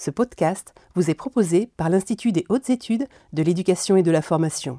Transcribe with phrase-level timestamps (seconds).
[0.00, 4.22] Ce podcast vous est proposé par l'Institut des hautes études de l'éducation et de la
[4.22, 4.78] formation.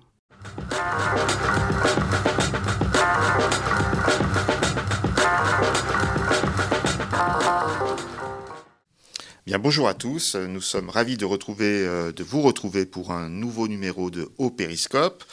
[9.45, 10.35] Bien, bonjour à tous.
[10.35, 15.23] Nous sommes ravis de, euh, vous retrouver pour un nouveau numéro de Haut Périscope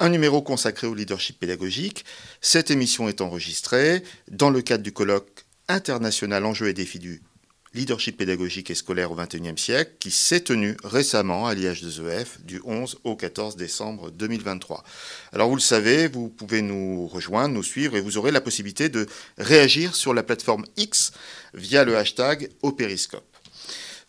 [0.00, 2.04] un numéro consacré au leadership pédagogique.
[2.40, 7.22] Cette émission est enregistrée dans le cadre du colloque international Enjeux et défis du
[7.74, 12.98] leadership pédagogique et scolaire au XXIe siècle, qui s'est tenu récemment à l'IH2EF du 11
[13.04, 14.84] au 14 décembre 2023.
[15.32, 18.88] Alors vous le savez, vous pouvez nous rejoindre, nous suivre et vous aurez la possibilité
[18.88, 19.06] de
[19.38, 21.12] réagir sur la plateforme X
[21.54, 22.72] via le hashtag au.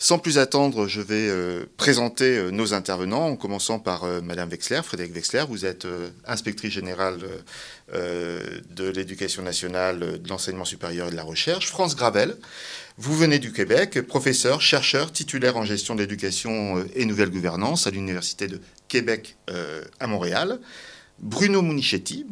[0.04, 4.50] Sans plus attendre, je vais euh, présenter euh, nos intervenants, en commençant par euh, Madame
[4.50, 5.46] Wexler, Frédéric Wexler.
[5.48, 5.88] Vous êtes
[6.26, 7.20] inspectrice générale
[7.90, 11.68] de l'éducation nationale, de l'enseignement supérieur et de la recherche.
[11.68, 12.36] France Gravel,
[12.98, 18.48] vous venez du Québec, professeur, chercheur, titulaire en gestion d'éducation et nouvelle gouvernance à l'Université
[18.48, 19.36] de Québec
[20.00, 20.60] à Montréal.
[21.20, 22.26] Bruno Munichetti,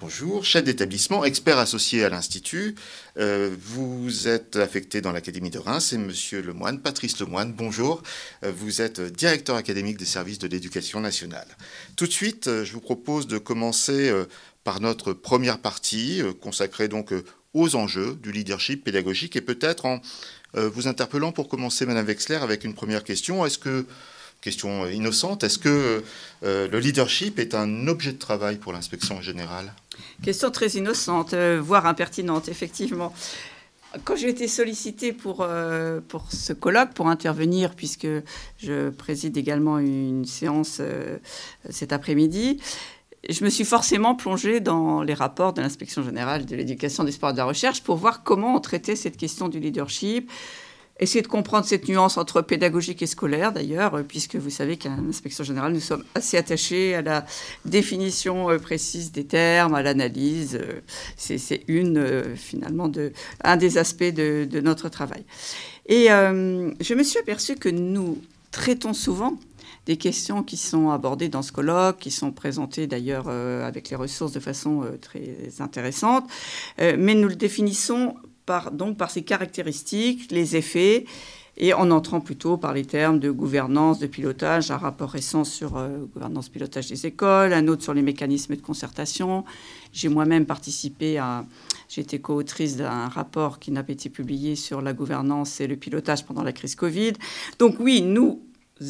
[0.00, 2.74] Bonjour, chef d'établissement, expert associé à l'Institut.
[3.16, 7.52] Euh, vous êtes affecté dans l'Académie de Reims, c'est Monsieur Lemoine, Patrice Lemoine.
[7.52, 8.02] Bonjour,
[8.42, 11.46] euh, vous êtes directeur académique des services de l'éducation nationale.
[11.94, 14.12] Tout de suite, euh, je vous propose de commencer
[14.64, 17.14] par notre première partie, consacrée donc
[17.54, 20.00] aux enjeux du leadership pédagogique et peut-être en
[20.56, 23.44] vous interpellant pour commencer, Madame Wexler, avec une première question.
[23.44, 23.86] Est-ce que
[24.44, 25.42] question innocente.
[25.42, 26.02] Est-ce que
[26.44, 29.72] euh, le leadership est un objet de travail pour l'inspection générale?
[30.22, 33.14] Question très innocente, euh, voire impertinente, effectivement.
[34.04, 38.08] Quand j'ai été sollicitée pour, euh, pour ce colloque, pour intervenir, puisque
[38.58, 40.82] je préside également une séance
[41.70, 42.60] cet après-midi,
[43.28, 47.30] je me suis forcément plongée dans les rapports de l'inspection générale de l'éducation, des sports
[47.30, 50.30] et de la recherche pour voir comment on traitait cette question du leadership,
[51.00, 54.90] Essayer de comprendre cette nuance entre pédagogique et scolaire, d'ailleurs, euh, puisque vous savez qu'à
[54.90, 57.26] l'inspection générale, nous sommes assez attachés à la
[57.64, 60.54] définition euh, précise des termes, à l'analyse.
[60.54, 60.80] Euh,
[61.16, 63.12] c'est une, finalement, de,
[63.42, 65.24] un des aspects de, notre travail.
[65.86, 68.18] Et je me suis aperçue que nous
[68.52, 69.36] traitons souvent
[69.86, 74.32] des questions qui sont abordées dans ce colloque, qui sont présentées d'ailleurs avec les ressources
[74.32, 76.24] de façon très intéressante,
[76.78, 78.14] mais nous le définissons
[78.46, 81.04] par, donc par ses caractéristiques, les effets,
[81.56, 85.76] et en entrant plutôt par les termes de gouvernance, de pilotage, un rapport récent sur
[85.76, 89.44] euh, gouvernance, pilotage des écoles, un autre sur les mécanismes de concertation.
[89.92, 91.44] J'ai moi-même participé à,
[91.96, 96.24] été co-autrice d'un rapport qui n'a pas été publié sur la gouvernance et le pilotage
[96.24, 97.12] pendant la crise Covid.
[97.60, 98.42] Donc oui, nous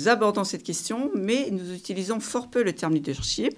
[0.07, 3.55] abordons cette question, mais nous utilisons fort peu le terme leadership.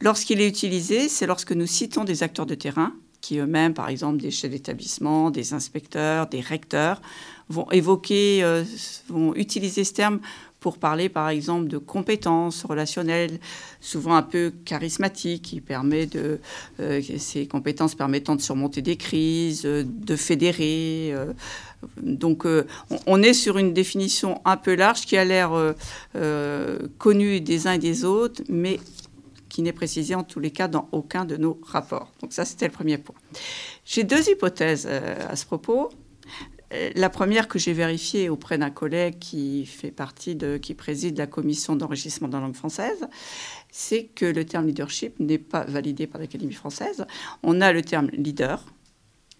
[0.00, 4.18] Lorsqu'il est utilisé, c'est lorsque nous citons des acteurs de terrain, qui eux-mêmes, par exemple
[4.18, 7.00] des chefs d'établissement, des inspecteurs, des recteurs,
[7.48, 8.64] vont évoquer, euh,
[9.08, 10.20] vont utiliser ce terme
[10.60, 13.38] pour parler, par exemple, de compétences relationnelles,
[13.80, 16.40] souvent un peu charismatiques, qui permet de,
[16.80, 21.14] euh, ces compétences permettant de surmonter des crises, euh, de fédérer.
[21.96, 22.46] Donc,
[23.06, 25.74] on est sur une définition un peu large qui a l'air
[26.98, 28.80] connue des uns et des autres, mais
[29.54, 32.10] qui n'est précisé en tous les cas dans aucun de nos rapports.
[32.20, 33.14] Donc ça, c'était le premier point.
[33.84, 35.90] J'ai deux hypothèses euh, à ce propos.
[36.72, 41.16] Euh, la première que j'ai vérifiée auprès d'un collègue qui fait partie de, qui préside
[41.18, 43.06] la commission d'enrichissement de la langue française,
[43.70, 47.06] c'est que le terme leadership n'est pas validé par l'Académie française.
[47.44, 48.64] On a le terme leader,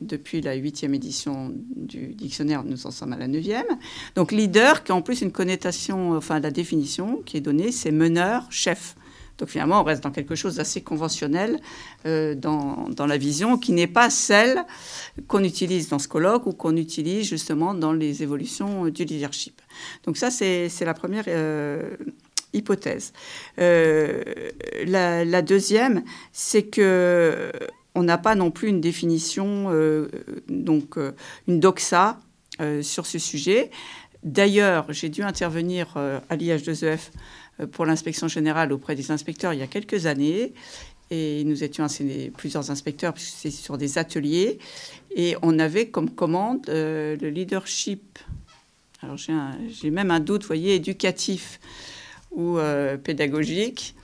[0.05, 3.67] depuis la huitième édition du dictionnaire, nous en sommes à la neuvième.
[4.15, 7.91] Donc leader, qui a en plus une connotation, enfin la définition qui est donnée, c'est
[7.91, 8.97] meneur, chef.
[9.39, 11.59] Donc finalement, on reste dans quelque chose d'assez conventionnel
[12.07, 14.65] euh, dans, la vision, qui n'est pas celle
[15.27, 19.61] qu'on utilise dans ce colloque ou qu'on utilise justement dans les évolutions du leadership.
[20.05, 21.97] Donc ça, c'est la première euh,
[22.53, 23.13] hypothèse.
[23.59, 24.23] Euh,
[24.87, 27.51] la, deuxième, c'est que
[27.95, 29.71] on n'a pas non plus une définition,
[30.49, 30.97] donc
[31.47, 32.19] une doxa
[32.83, 33.71] sur ce sujet.
[34.23, 37.11] D'ailleurs, j'ai dû intervenir à l'IH2EF
[37.61, 40.53] euh, pour l'inspection générale auprès des inspecteurs il y a quelques années.
[41.11, 41.87] Et nous étions
[42.37, 44.59] plusieurs inspecteurs, puisque c'est sur des ateliers.
[45.15, 48.19] Et on avait comme commande euh, le leadership.
[49.03, 51.61] Alors j'ai même un doute, voyez, éducatif
[52.31, 53.95] ou euh, pédagogique.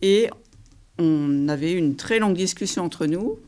[0.00, 0.30] Et
[1.00, 3.38] on avait une très longue discussion entre nous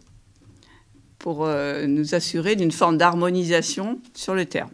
[1.19, 1.47] pour
[1.87, 4.73] nous assurer d'une forme d'harmonisation sur le terme.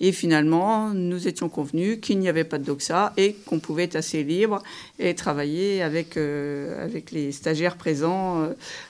[0.00, 3.94] Et finalement, nous étions convenus qu'il n'y avait pas de doxa et qu'on pouvait être
[3.94, 4.60] assez libre
[4.98, 8.48] et travailler avec, euh, avec les stagiaires présents euh,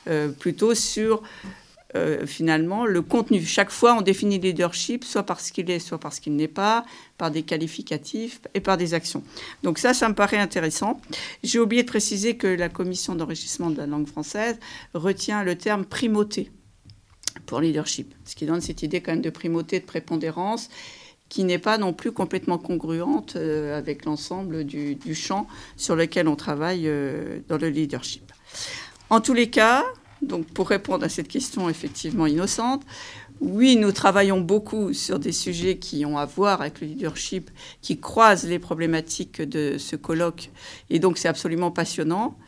[0.08, 1.23] euh, plutôt sur
[1.94, 3.43] euh, finalement le contenu.
[3.44, 6.85] Chaque fois, on définit le leadership soit parce qu'il est, soit parce qu'il n'est pas,
[7.19, 9.23] par des qualificatifs et par des actions.
[9.62, 11.00] Donc ça, ça me paraît intéressant.
[11.43, 14.59] J'ai oublié de préciser que la commission d'enrichissement de la langue française
[14.94, 16.50] retient le terme primauté
[17.47, 20.69] pour leadership, ce qui donne cette idée quand même de primauté, de prépondérance
[21.33, 25.47] qui n'est pas non plus complètement congruente euh, avec l'ensemble du, champ
[25.79, 28.31] sur lequel on travaille euh, dans le leadership.
[29.09, 29.83] En tous les cas,
[30.22, 32.82] donc pour répondre à cette question effectivement innocente,
[33.40, 37.98] oui, nous travaillons beaucoup sur des sujets qui ont à voir avec le leadership, qui
[37.98, 40.50] croisent les problématiques de ce colloque,
[40.90, 42.38] et donc c'est absolument passionnant.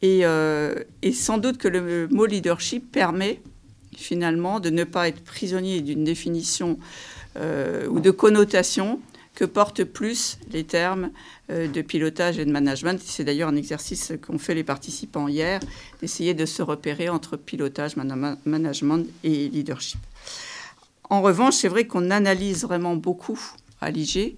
[0.00, 0.74] Et, euh,
[1.12, 3.42] sans doute que le mot leadership permet
[3.94, 6.78] finalement de ne pas être prisonnier d'une définition
[7.36, 8.98] euh, ou de connotation
[9.40, 11.10] que portent plus les termes
[11.50, 13.00] euh, de pilotage et de management.
[13.02, 15.60] C'est d'ailleurs un exercice qu'ont fait les participants hier,
[16.02, 19.98] d'essayer de se repérer entre pilotage, management et leadership.
[21.08, 23.40] En revanche, c'est vrai qu'on analyse vraiment beaucoup
[23.80, 24.36] à l'IG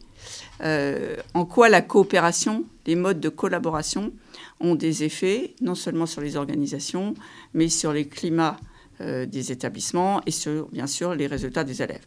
[0.62, 4.12] euh, en quoi la coopération, les modes de collaboration
[4.60, 7.14] ont des effets, non seulement sur les organisations,
[7.54, 8.56] mais sur les climats
[9.26, 12.06] des établissements et sur, bien sûr, les résultats des élèves.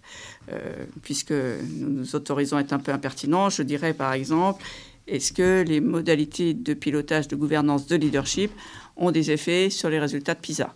[0.52, 4.64] Euh, puisque nous nous autorisons à être un peu impertinents, je dirais par exemple,
[5.08, 8.52] est-ce que les modalités de pilotage, de gouvernance, de leadership
[8.98, 10.74] ont des effets sur les résultats de PISA?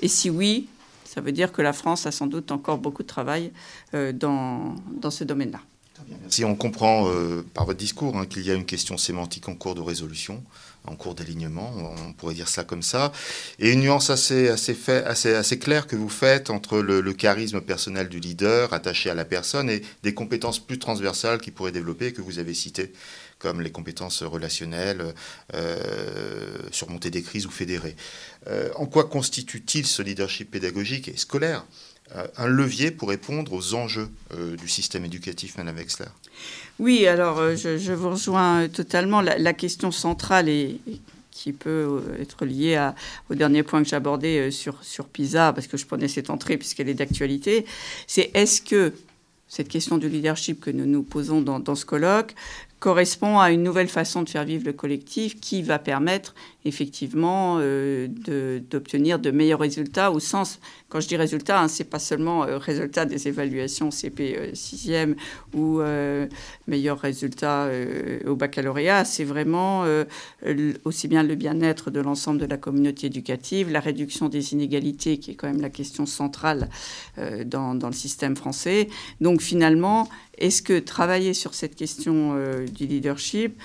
[0.00, 0.68] Et si oui,
[1.04, 3.52] ça veut dire que la France a sans doute encore beaucoup de travail
[3.94, 5.60] euh, dans, dans ce domaine-là.
[6.28, 7.08] Si on comprend
[7.54, 10.42] par votre discours hein, qu'il y a une question sémantique en cours de résolution,
[10.86, 11.72] en cours d'alignement,
[12.08, 13.12] on pourrait dire ça comme ça,
[13.58, 18.72] et une nuance assez, assez, claire que vous faites entre le, charisme personnel du leader
[18.72, 22.54] attaché à la personne et des compétences plus transversales qu'il pourrait développer que vous avez
[22.54, 22.92] citées,
[23.38, 25.14] comme les compétences relationnelles,
[25.54, 27.94] euh, surmonter des crises ou fédérer.
[28.48, 31.64] Euh, en quoi constitue-t-il ce leadership pédagogique et scolaire?
[32.16, 34.10] Euh, un levier pour répondre aux enjeux
[34.58, 36.06] du système éducatif, Madame Wexler
[36.82, 39.20] Oui, alors euh, je, vous rejoins totalement.
[39.20, 40.80] La, question centrale et
[41.30, 42.90] qui peut être liée
[43.30, 46.88] au dernier point que j'abordais sur, sur PISA, parce que je prenais cette entrée puisqu'elle
[46.88, 47.66] est d'actualité,
[48.08, 48.92] c'est est-ce que
[49.46, 52.34] cette question du leadership que nous nous posons dans ce colloque
[52.82, 56.34] correspond à une nouvelle façon de faire vivre le collectif qui va permettre
[56.64, 58.08] effectivement euh,
[58.70, 60.58] d'obtenir de, meilleurs résultats au sens,
[60.88, 65.14] quand je dis résultats, hein, c'est pas seulement euh, résultat des évaluations CP 6e
[65.54, 66.30] euh, ou
[66.66, 67.68] meilleurs résultats
[68.26, 69.84] au baccalauréat, c'est vraiment
[70.84, 75.30] aussi bien le bien-être de l'ensemble de la communauté éducative, la réduction des inégalités qui
[75.30, 76.68] est quand même la question centrale
[77.46, 78.88] dans, le système français.
[79.20, 80.08] Donc finalement,
[80.38, 82.34] est-ce que travailler sur cette question
[82.72, 83.60] du leadership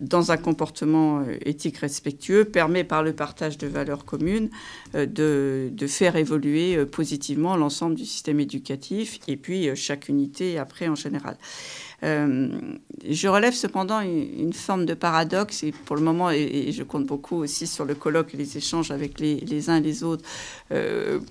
[0.00, 4.48] dans un comportement euh, éthique respectueux permet par le partage de valeurs communes
[4.94, 10.88] euh, de, faire évoluer euh, positivement l'ensemble du système éducatif et puis chaque unité après
[10.88, 11.36] en général.
[12.02, 17.36] je relève cependant une, forme de paradoxe et pour le moment, et, je compte beaucoup
[17.36, 20.24] aussi sur le colloque et les échanges avec les uns et les autres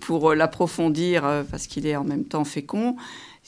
[0.01, 2.95] pour l'approfondir parce qu'il est en même temps fécond,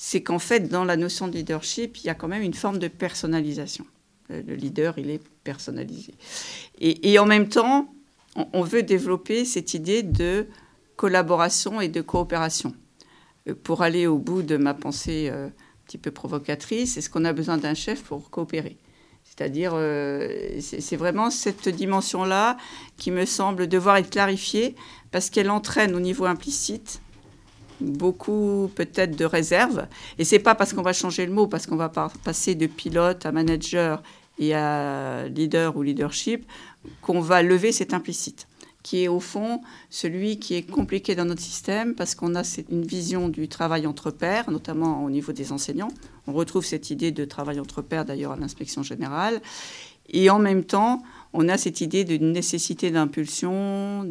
[0.04, 2.80] c'est qu'en fait, dans la notion de leadership, il y a quand même une forme
[2.80, 3.86] de personnalisation.
[4.32, 6.16] Euh, le leader, il est personnalisé.
[6.80, 7.94] Et, en même temps,
[8.36, 10.48] on, veut développer cette idée de
[10.96, 12.74] collaboration et de coopération.
[13.48, 17.24] Euh, pour aller au bout de ma pensée euh, un petit peu provocatrice, est-ce qu'on
[17.24, 18.78] a besoin d'un chef pour coopérer
[19.24, 19.74] c'est-à-dire,
[20.60, 22.58] c'est vraiment cette dimension-là
[22.98, 24.76] qui me semble devoir être clarifiée
[25.12, 27.02] parce qu'elle entraîne au niveau implicite
[27.82, 29.88] beaucoup peut-être de réserves.
[30.18, 33.26] Et c'est pas parce qu'on va changer le mot, parce qu'on va passer de pilote
[33.26, 34.02] à manager
[34.40, 36.46] et à leader ou leadership
[37.02, 38.48] qu'on va lever cet implicite
[38.84, 42.86] qui est au fond celui qui est compliqué dans notre système parce qu'on a une
[42.86, 45.92] vision du travail entre pairs, notamment au niveau des enseignants.
[46.28, 49.42] On retrouve cette idée de travail entre pairs d'ailleurs à l'inspection générale.
[50.12, 51.02] Et en même temps,
[51.34, 54.04] on a cette idée d'une nécessité d'impulsion,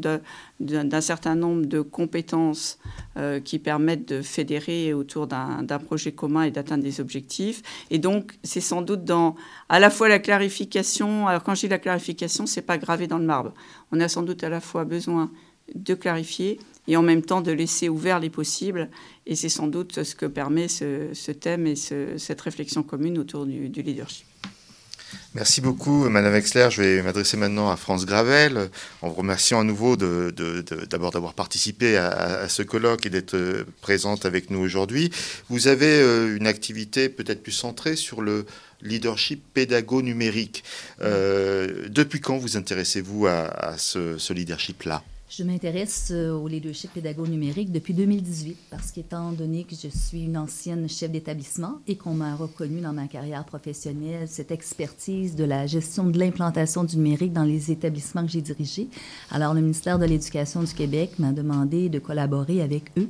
[0.58, 2.78] d'un certain nombre de compétences
[3.18, 7.62] euh, qui permettent de fédérer autour d'un projet commun et d'atteindre des objectifs.
[7.90, 9.36] Et donc, c'est sans doute dans
[9.68, 11.28] à la fois la clarification.
[11.28, 13.52] Alors, quand je dis la clarification, c'est pas gravé dans le marbre.
[13.92, 15.30] On a sans doute à la fois besoin
[15.74, 18.88] de clarifier et en même temps de laisser ouvert les possibles.
[19.26, 23.68] Et c'est sans doute ce que permet ce, thème et cette réflexion commune autour du
[23.68, 24.29] leadership.
[25.34, 26.68] Merci beaucoup, Madame Wexler.
[26.70, 28.68] Je vais m'adresser maintenant à France Gravel,
[29.00, 34.26] en vous remerciant à nouveau d'abord d'avoir participé à, ce colloque et d'être euh, présente
[34.26, 35.10] avec nous aujourd'hui.
[35.48, 38.44] Vous avez euh, une activité peut-être plus centrée sur le
[38.82, 40.64] leadership pédago-numérique.
[41.00, 45.02] Euh, depuis quand vous intéressez-vous à, ce, leadership-là?
[45.30, 50.36] Je m'intéresse euh, au leadership pédago-numérique depuis 2018 parce qu'étant donné que je suis une
[50.36, 55.68] ancienne chef d'établissement et qu'on m'a reconnu dans ma carrière professionnelle cette expertise de la
[55.68, 58.88] gestion de l'implantation du numérique dans les établissements que j'ai dirigés,
[59.30, 63.08] alors le ministère de l'Éducation du Québec m'a demandé de collaborer avec eux.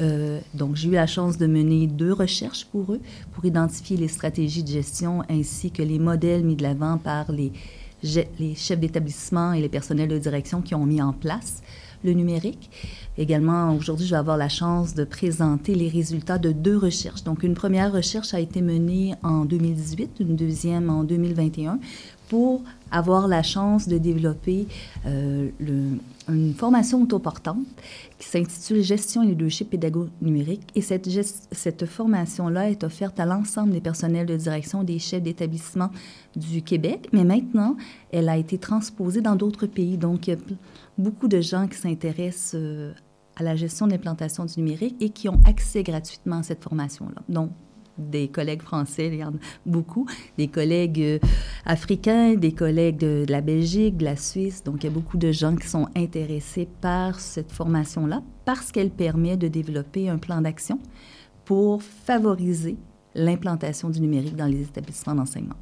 [0.00, 3.00] Euh, donc j'ai eu la chance de mener deux recherches pour eux
[3.34, 7.52] pour identifier les stratégies de gestion ainsi que les modèles mis de l'avant par les
[8.02, 11.62] les chefs d'établissement et les personnels de direction qui ont mis en place
[12.04, 12.70] le numérique.
[13.16, 17.24] Également, aujourd'hui, je vais avoir la chance de présenter les résultats de deux recherches.
[17.24, 21.80] Donc, une première recherche a été menée en 2018, une deuxième en 2021,
[22.28, 24.68] pour avoir la chance de développer
[25.06, 25.48] euh,
[26.28, 27.66] une formation autoportante
[28.18, 30.62] qui s'intitule Gestion et leadership pédago numérique.
[30.74, 31.08] Et cette,
[31.52, 35.90] cette formation-là est offerte à l'ensemble des personnels de direction des chefs d'établissement
[36.36, 37.76] du Québec, mais maintenant,
[38.10, 39.96] elle a été transposée dans d'autres pays.
[39.96, 40.38] Donc, il y a
[40.96, 42.92] beaucoup de gens qui s'intéressent euh,
[43.36, 47.22] à la gestion de l'implantation du numérique et qui ont accès gratuitement à cette formation-là.
[47.28, 47.50] Donc,
[47.98, 51.18] des collègues français, il y en a beaucoup, des collègues euh,
[51.66, 54.62] africains, des collègues de, la Belgique, de la Suisse.
[54.64, 58.90] Donc, il y a beaucoup de gens qui sont intéressés par cette formation-là parce qu'elle
[58.90, 60.78] permet de développer un plan d'action
[61.44, 62.76] pour favoriser
[63.14, 65.56] l'implantation du numérique dans les établissements d'enseignement.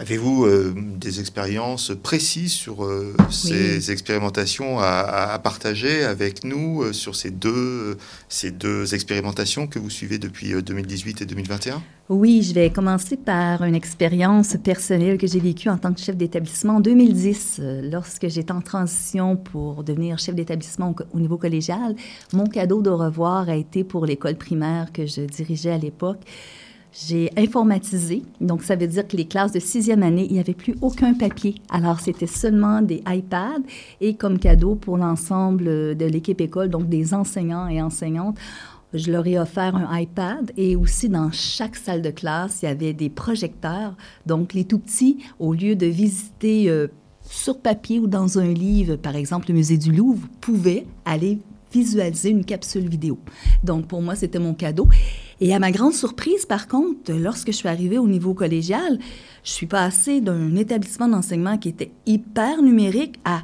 [0.00, 7.16] Avez-vous euh, des expériences précises sur euh, ces expérimentations à, partager avec nous euh, sur
[7.16, 7.96] ces deux,
[8.28, 13.64] ces deux expérimentations que vous suivez depuis 2018 et 2021 Oui, je vais commencer par
[13.64, 17.60] une expérience personnelle que j'ai vécue en tant que chef d'établissement en 2010.
[17.90, 21.96] lorsque j'étais en transition pour devenir chef d'établissement au, au niveau collégial,
[22.32, 26.20] mon cadeau de revoir a été pour l'école primaire que je dirigeais à l'époque
[26.92, 30.54] j'ai informatisé, donc ça veut dire que les classes de sixième année, il n'y avait
[30.54, 31.56] plus aucun papier.
[31.70, 33.62] Alors, c'était seulement des iPads
[34.00, 38.36] et comme cadeau pour l'ensemble de l'équipe école, donc des enseignants et enseignantes,
[38.94, 42.68] je leur ai offert un iPad et aussi dans chaque salle de classe, il y
[42.68, 43.94] avait des projecteurs.
[44.24, 46.88] Donc, les tout petits, au lieu de visiter euh,
[47.22, 51.38] sur papier ou dans un livre, par exemple le musée du Louvre, pouvaient aller
[51.72, 53.18] visualiser une capsule vidéo.
[53.64, 54.88] Donc, pour moi, c'était mon cadeau.
[55.40, 58.98] Et à ma grande surprise, par contre, lorsque je suis arrivée au niveau collégial,
[59.44, 63.42] je suis passée d'un établissement d'enseignement qui était hyper numérique à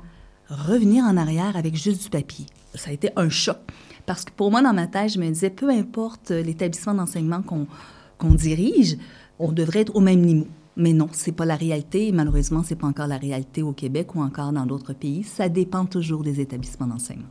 [0.48, 2.46] revenir en arrière avec juste du papier.
[2.74, 3.58] Ça a été un choc.
[4.06, 8.34] Parce que pour moi, dans ma tête, je me disais, peu importe l'établissement d'enseignement qu'on
[8.34, 8.96] dirige,
[9.38, 10.46] on devrait être au même niveau.
[10.76, 12.10] Mais non, c'est pas la réalité.
[12.10, 15.22] Malheureusement, c'est pas encore la réalité au Québec ou encore dans d'autres pays.
[15.22, 17.28] Ça dépend toujours des établissements d'enseignement.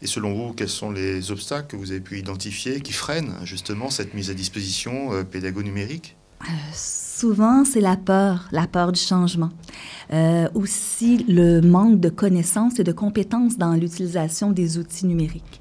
[0.00, 3.90] Et selon vous, quels sont les obstacles que vous avez pu identifier qui freinent justement
[3.90, 6.17] cette mise à disposition euh, pédago-numérique?
[6.42, 9.48] Euh, Souvent, c'est la peur, la peur du changement.
[10.12, 15.60] Euh, aussi, le manque de connaissances et de compétences dans l'utilisation des outils numériques.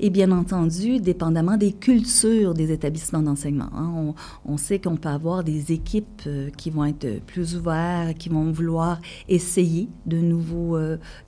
[0.00, 3.70] Et bien entendu, dépendamment des cultures des établissements d'enseignement.
[3.72, 4.14] Hein,
[4.44, 8.50] on, sait qu'on peut avoir des équipes euh, qui vont être plus ouvertes, qui vont
[8.50, 10.76] vouloir essayer de nouveaux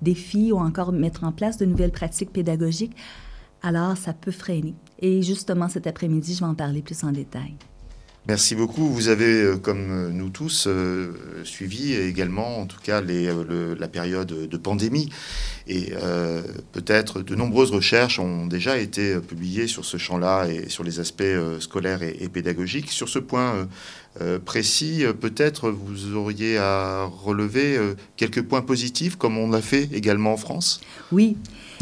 [0.02, 2.96] défis ou encore mettre en place de nouvelles pratiques pédagogiques.
[3.62, 4.74] Alors, ça peut freiner.
[4.98, 7.54] Et justement, cet après-midi, je vais en parler plus en détail.
[8.28, 8.86] Merci beaucoup.
[8.90, 14.28] Vous avez, euh, comme euh, nous tous, euh, suivi également, en tout cas, la période
[14.28, 15.08] de pandémie.
[15.66, 15.92] Et
[16.72, 21.22] peut-être de nombreuses recherches ont déjà été publiées sur ce champ-là et sur les aspects
[21.60, 22.90] scolaires et, pédagogiques.
[22.90, 23.68] Sur ce point
[24.46, 27.78] précis, peut-être vous auriez à relever
[28.16, 30.80] quelques points positifs, comme on l'a fait également en France?
[31.12, 31.36] Oui.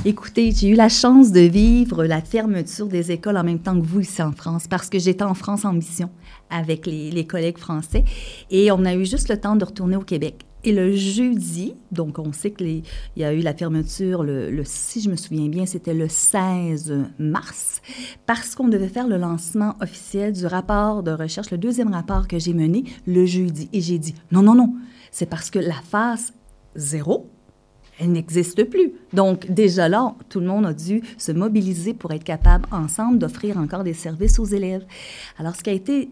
[0.04, 3.86] Écoutez, j'ai eu la chance de vivre la fermeture des écoles en même temps que
[3.86, 6.10] vous ici en France, parce que j'étais en France en mission
[6.50, 8.04] avec les, collègues français.
[8.50, 10.44] Et on a eu juste le temps de retourner au Québec.
[10.64, 12.82] Et le jeudi, donc on sait qu'il
[13.16, 17.82] y a eu la fermeture, le, si je me souviens bien, c'était le 16 mars,
[18.26, 22.40] parce qu'on devait faire le lancement officiel du rapport de recherche, le deuxième rapport que
[22.40, 23.68] j'ai mené le jeudi.
[23.72, 24.74] Et j'ai dit, non, non, non,
[25.12, 26.32] c'est parce que la phase
[26.74, 27.30] zéro,
[27.98, 28.92] elle n'existe plus.
[29.12, 33.56] Donc, déjà là, tout le monde a dû se mobiliser pour être capable, ensemble, d'offrir
[33.58, 34.84] encore des services aux élèves.
[35.38, 36.10] Alors, ce qui a été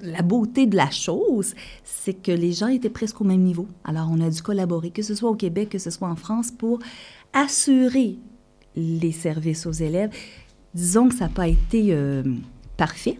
[0.00, 3.66] la beauté de la chose, c'est que les gens étaient presque au même niveau.
[3.84, 6.50] Alors, on a dû collaborer, que ce soit au Québec, que ce soit en France,
[6.50, 6.78] pour
[7.32, 8.18] assurer
[8.76, 10.10] les services aux élèves.
[10.74, 12.22] Disons que ça n'a pas été euh,
[12.76, 13.18] parfait.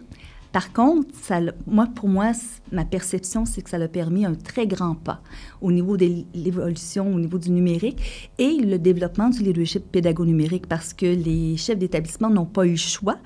[0.51, 2.31] Par contre, ça, moi, pour moi,
[2.71, 5.21] ma perception, c'est que ça a permis un très grand pas
[5.61, 10.93] au niveau de l'évolution, au niveau du numérique et le développement du leadership pédago-numérique parce
[10.93, 13.17] que les chefs d'établissement n'ont pas eu le choix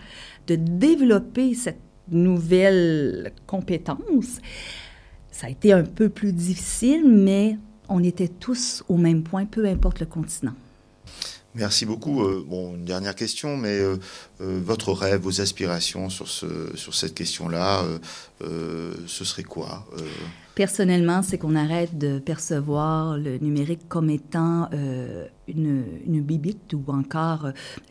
[0.48, 1.80] de développer cette
[2.12, 4.40] nouvelles compétences.
[5.32, 7.58] Ça a été un peu plus difficile, mais
[7.90, 10.54] on était tous au même point, peu importe le continent.
[11.54, 12.24] Merci beaucoup.
[12.24, 13.98] Euh, bon, une dernière question, mais euh,
[14.40, 17.84] euh, votre rêve, vos aspirations sur, ce, sur cette question-là,
[18.42, 19.86] ce serait quoi
[20.62, 24.70] Personnellement, c'est qu'on arrête de percevoir le numérique comme étant
[25.48, 27.48] une, une bibite ou encore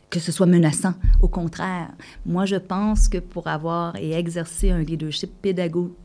[0.09, 0.95] que ce soit menaçant.
[1.21, 1.91] Au contraire,
[2.25, 5.97] moi, je pense que pour avoir et exercer un leadership pédago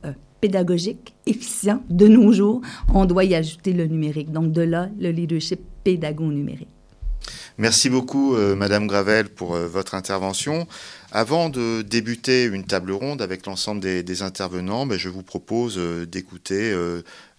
[0.42, 4.32] pédagogique efficient de nos jours, on doit y ajouter le numérique.
[4.32, 6.70] Donc, de là, le leadership pédago-numérique.
[7.58, 10.68] Merci beaucoup, euh, Madame Gravel, pour euh, votre intervention.
[11.18, 16.06] Avant de débuter une table ronde avec l'ensemble des, intervenants, ben, je vous propose euh,
[16.06, 16.76] d'écouter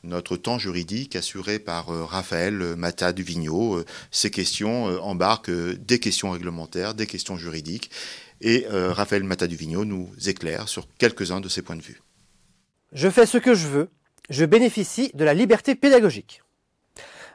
[0.02, 3.85] notre temps juridique assuré par Raphaël Mata Duvigneau.
[4.11, 7.90] Ces questions embarquent des questions réglementaires, des questions juridiques,
[8.40, 12.00] et Raphaël Mata Duvigneau nous éclaire sur quelques-uns de ces points de vue.
[12.92, 13.90] Je fais ce que je veux,
[14.30, 16.40] je bénéficie de la liberté pédagogique.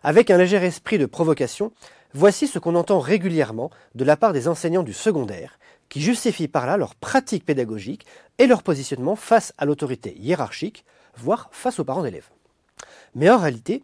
[0.02, 1.72] Avec un léger esprit de provocation,
[2.14, 5.60] Voici ce qu'on entend régulièrement de la part des enseignants du secondaire,
[5.92, 8.06] qui justifient par là leur pratique pédagogique
[8.40, 10.86] et leur positionnement face à l'autorité hiérarchique,
[11.18, 12.30] voire face aux parents d'élèves.
[13.14, 13.84] Mais en réalité,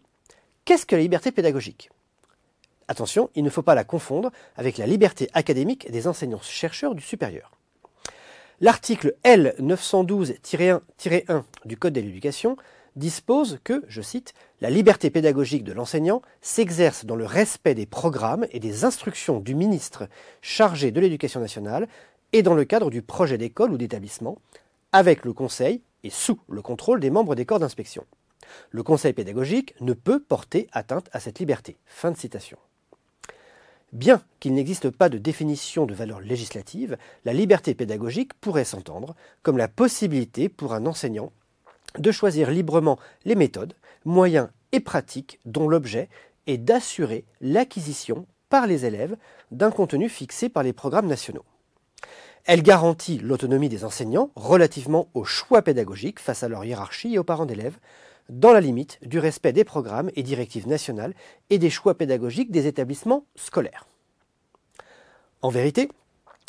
[0.64, 1.90] qu'est-ce que la liberté pédagogique?
[2.88, 7.52] Attention, il ne faut pas la confondre avec la liberté académique des enseignants-chercheurs du supérieur.
[8.62, 12.56] L'article L 912-1-1 du Code de l'éducation
[12.98, 18.46] dispose que, je cite, la liberté pédagogique de l'enseignant s'exerce dans le respect des programmes
[18.50, 20.08] et des instructions du ministre
[20.42, 21.88] chargé de l'éducation nationale
[22.32, 24.38] et dans le cadre du projet d'école ou d'établissement,
[24.92, 28.04] avec le conseil et sous le contrôle des membres des corps d'inspection.
[28.70, 31.76] Le conseil pédagogique ne peut porter atteinte à cette liberté.
[31.86, 32.58] Fin de citation.
[33.92, 39.56] Bien qu'il n'existe pas de définition de valeur législative, la liberté pédagogique pourrait s'entendre comme
[39.56, 41.32] la possibilité pour un enseignant
[41.96, 46.08] de choisir librement les méthodes, moyens et pratiques dont l'objet
[46.46, 49.16] est d'assurer l'acquisition par les élèves
[49.50, 51.44] d'un contenu fixé par les programmes nationaux.
[52.44, 57.24] Elle garantit l'autonomie des enseignants relativement au choix pédagogique face à leur hiérarchie et aux
[57.24, 57.78] parents d'élèves,
[58.30, 61.14] dans la limite du respect des programmes et directives nationales
[61.50, 63.86] et des choix pédagogiques des établissements scolaires.
[65.42, 65.90] En vérité,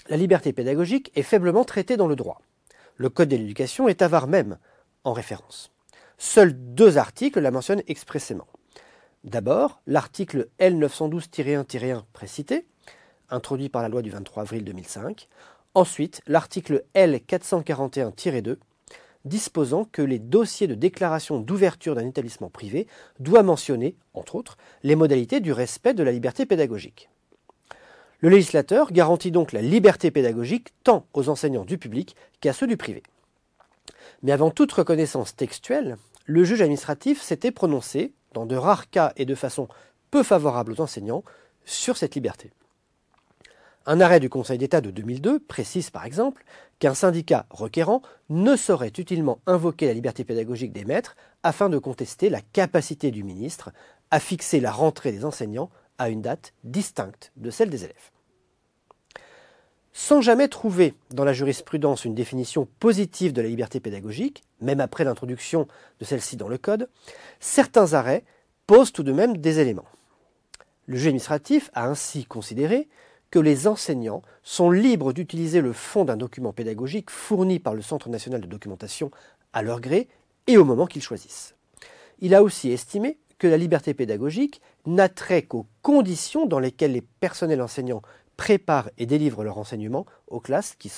[0.09, 2.41] la liberté pédagogique est faiblement traitée dans le droit.
[2.97, 4.57] Le Code de l'éducation est avare même
[5.03, 5.71] en référence.
[6.17, 8.47] Seuls deux articles la mentionnent expressément.
[9.23, 12.65] D'abord, l'article L912-1-1 précité,
[13.29, 15.27] introduit par la loi du 23 avril 2005.
[15.75, 18.57] Ensuite, l'article L441-2,
[19.25, 22.87] disposant que les dossiers de déclaration d'ouverture d'un établissement privé
[23.19, 27.09] doivent mentionner, entre autres, les modalités du respect de la liberté pédagogique.
[28.21, 32.75] Le législateur garantit donc la liberté pédagogique tant aux enseignants du public qu'à ceux du
[32.75, 33.03] privé.
[34.23, 39.25] Mais avant toute reconnaissance textuelle, le juge administratif s'était prononcé, dans de rares cas et
[39.25, 39.67] de façon
[40.11, 41.23] peu favorable aux enseignants,
[41.65, 42.51] sur cette liberté.
[43.85, 46.43] Un arrêt du Conseil d'État de 2002 précise par exemple
[46.77, 52.29] qu'un syndicat requérant ne saurait utilement invoquer la liberté pédagogique des maîtres afin de contester
[52.29, 53.71] la capacité du ministre
[54.11, 58.11] à fixer la rentrée des enseignants à une date distincte de celle des élèves.
[59.93, 65.03] Sans jamais trouver dans la jurisprudence une définition positive de la liberté pédagogique, même après
[65.03, 65.67] l'introduction
[65.99, 66.89] de celle-ci dans le Code,
[67.39, 68.23] certains arrêts
[68.67, 69.87] posent tout de même des éléments.
[70.85, 72.87] Le juge administratif a ainsi considéré
[73.31, 78.09] que les enseignants sont libres d'utiliser le fond d'un document pédagogique fourni par le Centre
[78.09, 79.11] national de documentation
[79.53, 80.07] à leur gré
[80.47, 81.55] et au moment qu'ils choisissent.
[82.19, 87.01] Il a aussi estimé que la liberté pédagogique n'a trait qu'aux conditions dans lesquelles les
[87.01, 88.01] personnels enseignants
[88.39, 90.89] préparent et délivrent leurs enseignements aux classes qui,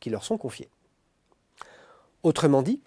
[0.00, 0.68] qui leur sont confiées.
[2.22, 2.82] Autrement dit,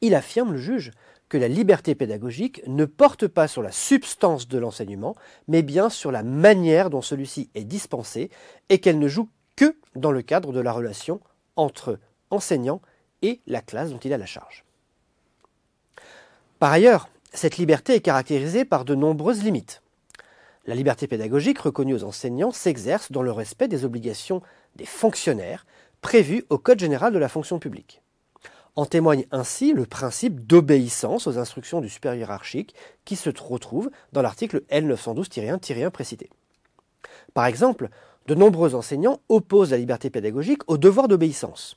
[0.00, 0.90] il affirme, le juge,
[1.28, 5.14] que la liberté pédagogique ne porte pas sur la substance de l'enseignement,
[5.46, 8.30] mais bien sur la manière dont celui-ci est dispensé,
[8.70, 11.20] et qu'elle ne joue que dans le cadre de la relation
[11.54, 12.82] entre enseignant
[13.22, 14.64] et la classe dont il a la charge.
[16.58, 19.80] Par ailleurs, cette liberté est caractérisée par de nombreuses limites.
[20.66, 24.42] La liberté pédagogique reconnue aux enseignants s'exerce dans le respect des obligations
[24.76, 25.66] des fonctionnaires
[26.00, 28.02] prévues au Code général de la fonction publique.
[28.76, 34.22] En témoigne ainsi le principe d'obéissance aux instructions du supérieur hiérarchique qui se retrouve dans
[34.22, 36.30] l'article L912-1-1 précité.
[37.34, 37.88] Par exemple,
[38.26, 41.76] de nombreux enseignants opposent la liberté pédagogique au devoir d'obéissance.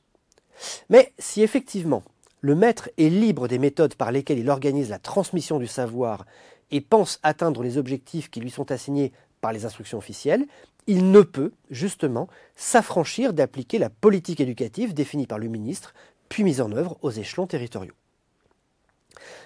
[0.90, 2.04] Mais si effectivement
[2.42, 6.26] le maître est libre des méthodes par lesquelles il organise la transmission du savoir
[6.72, 10.46] et pense atteindre les objectifs qui lui sont assignés par les instructions officielles,
[10.88, 15.94] il ne peut, justement, s'affranchir d'appliquer la politique éducative définie par le ministre,
[16.30, 17.94] puis mise en œuvre aux échelons territoriaux.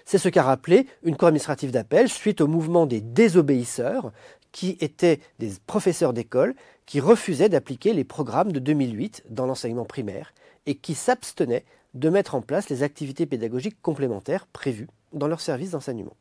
[0.05, 4.11] C'est ce qu'a rappelé une cour administrative d'appel suite au mouvement des désobéisseurs,
[4.55, 10.33] qui étaient des professeurs d'école qui refusaient d'appliquer les programmes de 2008 dans l'enseignement primaire
[10.65, 15.71] et qui s'abstenaient de mettre en place les activités pédagogiques complémentaires prévues dans leur service
[15.71, 16.15] d'enseignement.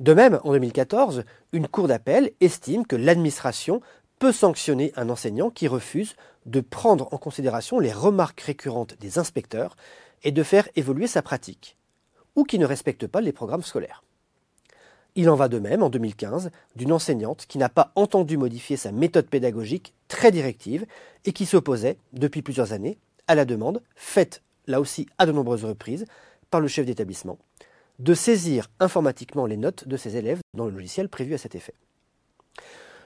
[0.00, 3.80] De même, en 2014, une cour d'appel estime que l'administration
[4.18, 9.76] peut sanctionner un enseignant qui refuse de prendre en considération les remarques récurrentes des inspecteurs
[10.24, 11.76] et de faire évoluer sa pratique,
[12.34, 14.02] ou qui ne respecte pas les programmes scolaires.
[15.16, 18.90] Il en va de même, en 2015, d'une enseignante qui n'a pas entendu modifier sa
[18.90, 20.86] méthode pédagogique très directive
[21.24, 25.64] et qui s'opposait, depuis plusieurs années, à la demande, faite là aussi à de nombreuses
[25.64, 26.04] reprises,
[26.50, 27.38] par le chef d'établissement,
[27.98, 31.74] de saisir informatiquement les notes de ses élèves dans le logiciel prévu à cet effet.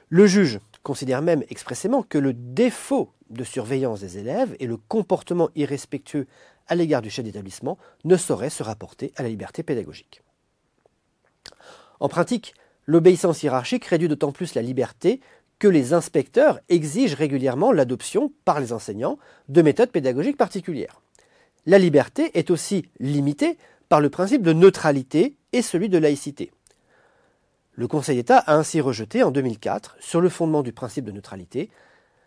[0.09, 5.51] Le juge considère même expressément que le défaut de surveillance des élèves et le comportement
[5.55, 6.27] irrespectueux
[6.67, 10.23] à l'égard du chef d'établissement ne sauraient se rapporter à la liberté pédagogique.
[12.01, 12.55] En pratique,
[12.87, 15.21] l'obéissance hiérarchique réduit d'autant plus la liberté
[15.59, 21.03] que les inspecteurs exigent régulièrement l'adoption par les enseignants de méthodes pédagogiques particulières.
[21.67, 26.51] La liberté est aussi limitée par le principe de neutralité et celui de laïcité.
[27.73, 31.71] Le Conseil d'État a ainsi rejeté en 2004, sur le fondement du principe de neutralité,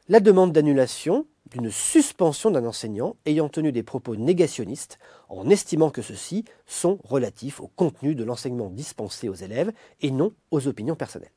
[0.08, 4.98] la demande d'annulation d'une suspension d'un enseignant ayant tenu des propos négationnistes
[5.28, 9.72] en estimant que ceux-ci sont relatifs au contenu de l'enseignement dispensé aux élèves
[10.02, 11.32] et non aux opinions personnelles.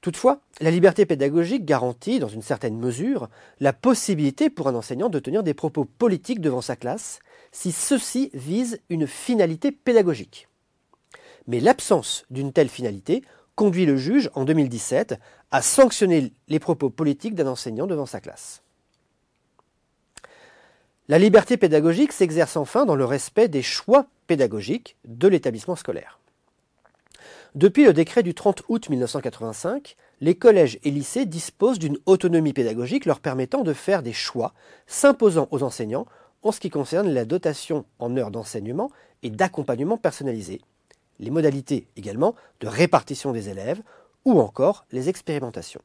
[0.00, 3.28] Toutefois, la liberté pédagogique garantit, dans une certaine mesure,
[3.60, 7.18] la possibilité pour un enseignant de tenir des propos politiques devant sa classe
[7.52, 10.48] si ceux-ci visent une finalité pédagogique.
[11.46, 13.22] Mais l'absence d'une telle finalité
[13.56, 15.18] conduit le juge, en 2017,
[15.50, 18.62] à sanctionner les propos politiques d'un enseignant devant sa classe.
[21.08, 26.20] La liberté pédagogique s'exerce enfin dans le respect des choix pédagogiques de l'établissement scolaire.
[27.56, 33.06] Depuis le décret du 30 août 1985, les collèges et lycées disposent d'une autonomie pédagogique
[33.06, 34.54] leur permettant de faire des choix
[34.86, 36.06] s'imposant aux enseignants
[36.42, 38.90] en ce qui concerne la dotation en heures d'enseignement
[39.22, 40.60] et d'accompagnement personnalisé,
[41.18, 43.82] les modalités également de répartition des élèves
[44.24, 45.82] ou encore les expérimentations.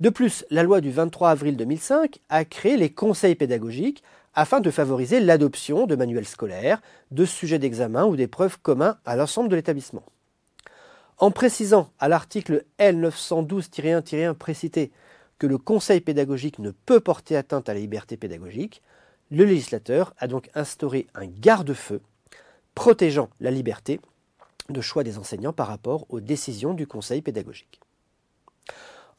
[0.00, 4.02] De plus, la loi du 23 avril 2005 a créé les conseils pédagogiques
[4.34, 9.48] afin de favoriser l'adoption de manuels scolaires, de sujets d'examen ou d'épreuves communs à l'ensemble
[9.48, 10.04] de l'établissement.
[11.18, 14.90] En précisant à l'article L912-1-1 précité
[15.38, 18.82] que le conseil pédagogique ne peut porter atteinte à la liberté pédagogique,
[19.30, 22.00] le législateur a donc instauré un garde-feu
[22.74, 24.00] protégeant la liberté
[24.68, 27.80] de choix des enseignants par rapport aux décisions du conseil pédagogique.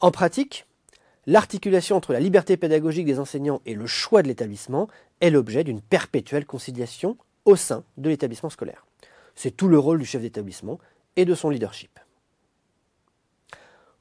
[0.00, 0.66] En pratique,
[1.26, 4.88] l'articulation entre la liberté pédagogique des enseignants et le choix de l'établissement
[5.20, 8.86] est l'objet d'une perpétuelle conciliation au sein de l'établissement scolaire.
[9.34, 10.78] C'est tout le rôle du chef d'établissement
[11.16, 11.98] et de son leadership.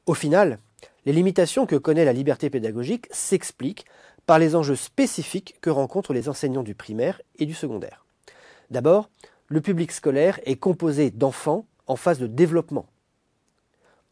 [0.06, 0.60] Au final,
[1.06, 3.86] les limitations que connaît la liberté pédagogique s'expliquent
[4.26, 8.06] par les enjeux spécifiques que rencontrent les enseignants du primaire et du secondaire.
[8.70, 9.10] D'abord,
[9.48, 12.86] le public scolaire est composé d'enfants en phase de développement.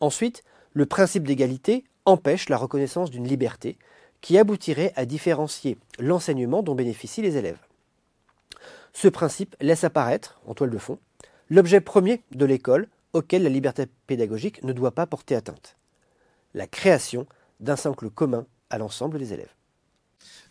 [0.02, 0.44] Ensuite,
[0.74, 3.78] le principe d'égalité empêche la reconnaissance d'une liberté
[4.22, 7.60] qui aboutirait à différencier l'enseignement dont bénéficient les élèves.
[8.94, 11.00] Ce principe laisse apparaître, en toile de fond,
[11.50, 15.78] l'objet premier de l'école auquel la liberté pédagogique ne doit pas porter atteinte,
[16.54, 17.26] la création
[17.60, 19.54] d'un socle commun à l'ensemble des élèves.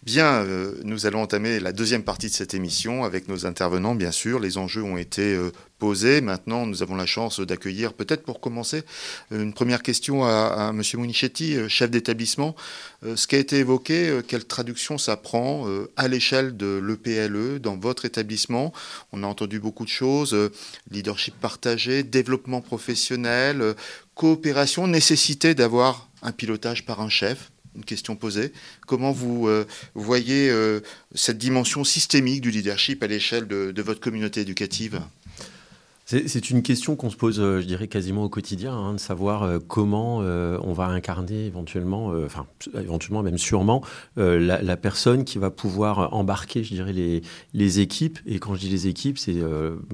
[0.04, 4.12] Bien, euh, nous allons entamer la deuxième partie de cette émission avec nos intervenants, bien
[4.12, 4.38] sûr.
[4.38, 6.20] Les enjeux ont été euh, posés.
[6.20, 8.84] Maintenant, nous avons la chance d'accueillir, peut-être pour commencer,
[9.32, 10.82] euh, une première question à, M.
[10.94, 12.54] Munichetti, chef d'établissement.
[13.02, 17.76] ce qui a été évoqué, quelle traduction ça prend à l'échelle de l'EPLE e dans
[17.76, 18.72] votre établissement?
[19.12, 20.34] On a entendu beaucoup de choses,
[20.90, 23.74] leadership partagé, développement professionnel,
[24.14, 28.52] coopération, nécessité d'avoir un pilotage par un chef une question posée.
[28.86, 30.80] Comment vous euh, voyez euh,
[31.14, 35.00] cette dimension systémique du leadership à l'échelle de, votre communauté éducative?
[36.06, 39.60] C'est une question qu'on se pose, euh, je dirais, quasiment au quotidien, hein, de savoir
[39.68, 43.82] comment on va incarner éventuellement, enfin, éventuellement même sûrement,
[44.16, 48.18] la, personne qui va pouvoir embarquer, je dirais, les, les équipes.
[48.26, 49.36] Et quand je dis les équipes, c'est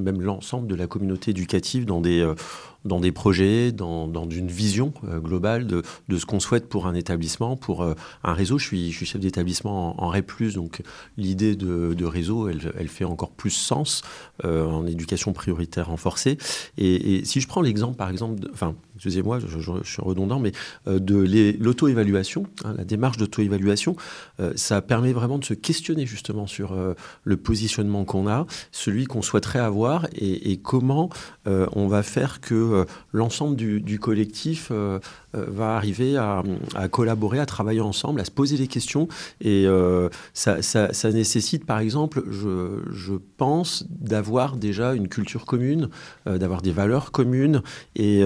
[0.00, 2.24] même l'ensemble de la communauté éducative dans des
[2.84, 6.86] dans des projets, dans, dans une vision euh, globale de, de ce qu'on souhaite pour
[6.86, 8.58] un établissement, pour euh, un réseau.
[8.58, 10.82] Je suis, je suis chef d'établissement en, en REP+, donc
[11.16, 14.02] l'idée de, réseau, elle, elle, fait encore plus sens
[14.44, 16.36] euh, en éducation prioritaire renforcer.
[16.76, 20.52] Et, si je prends l'exemple, par exemple, enfin, excusez-moi, je, suis redondant, mais
[20.86, 23.96] de l'auto-évaluation, hein, la démarche d'auto-évaluation,
[24.54, 26.76] ça permet vraiment de se questionner justement sur
[27.24, 31.08] le positionnement qu'on a, celui qu'on souhaiterait avoir et, comment
[31.46, 32.73] on va faire que
[33.12, 34.70] l'ensemble du, collectif
[35.32, 36.42] va arriver à,
[36.90, 39.08] collaborer, à travailler ensemble, à se poser des questions.
[39.40, 39.66] Et
[40.32, 45.88] ça, nécessite, par exemple, je, pense, d'avoir déjà une culture commune,
[46.26, 47.62] d'avoir des valeurs communes
[47.96, 48.22] et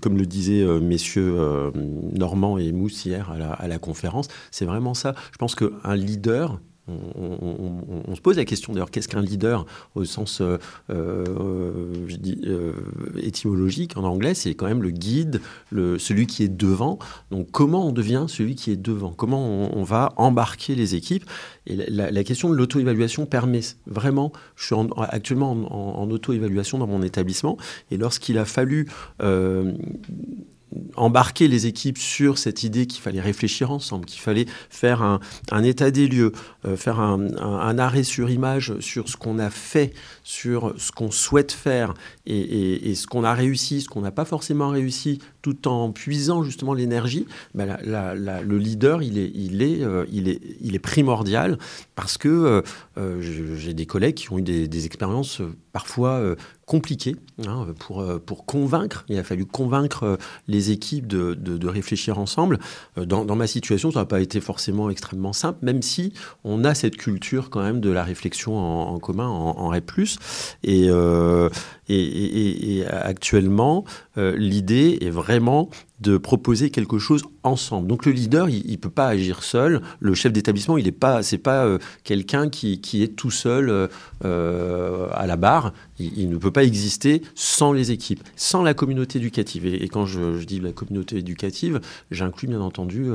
[0.00, 1.70] comme le disaient euh, messieurs euh,
[2.14, 5.14] Normand et Mousse hier à la conférence, c'est vraiment ça.
[5.32, 10.40] Je pense qu'un leader, on, se pose la question d'ailleurs, qu'est-ce qu'un leader au sens
[10.40, 10.58] euh,
[10.90, 12.72] euh, je dis, euh,
[13.22, 16.98] étymologique en anglais C'est quand même le guide, le, celui qui est devant.
[17.30, 19.12] Donc comment on devient celui qui est devant?
[19.12, 19.44] Comment
[19.76, 21.24] on, va embarquer les équipes?
[21.66, 27.02] Et la, question de l'auto-évaluation permet vraiment, je suis actuellement en, en auto-évaluation dans mon
[27.02, 27.56] établissement,
[27.90, 28.88] et lorsqu'il a fallu
[30.96, 35.90] embarquer les équipes sur cette idée qu'il fallait réfléchir ensemble, qu'il fallait faire un, état
[35.90, 36.32] des lieux,
[36.66, 39.92] euh, faire un, arrêt sur image sur ce qu'on a fait,
[40.24, 41.94] sur ce qu'on souhaite faire
[42.26, 46.74] et, ce qu'on a réussi, ce qu'on n'a pas forcément réussi, tout en puisant justement
[46.74, 47.26] l'énergie.
[47.54, 51.58] Ben le leader, il est, il, est, euh, il, est, il est primordial
[51.94, 52.62] parce que
[52.98, 53.20] euh,
[53.56, 55.40] j'ai des collègues qui ont eu des expériences
[55.72, 56.34] parfois
[56.68, 59.06] compliqué hein, pour, euh, pour convaincre.
[59.08, 60.16] Il a fallu convaincre euh,
[60.48, 62.58] les équipes de, de, réfléchir ensemble.
[62.98, 66.12] Euh, dans, ma situation, ça n'a pas été forcément extrêmement simple, même si
[66.44, 69.90] on a cette culture quand même de la réflexion en, commun, en, en REP+.
[70.62, 70.90] Et,
[71.88, 73.84] et, actuellement,
[74.16, 75.70] l'idée est vraiment
[76.00, 77.88] de proposer quelque chose ensemble.
[77.88, 79.82] Donc le leader, il ne peut pas agir seul.
[80.00, 83.88] Le chef d'établissement, il n'est pas, pas euh, quelqu'un qui, est tout seul euh,
[84.24, 85.72] euh, à la barre.
[85.98, 89.66] Il, ne peut pas exister sans les équipes, sans la communauté éducative.
[89.66, 93.06] Et, quand je, dis la communauté éducative, j'inclus bien entendu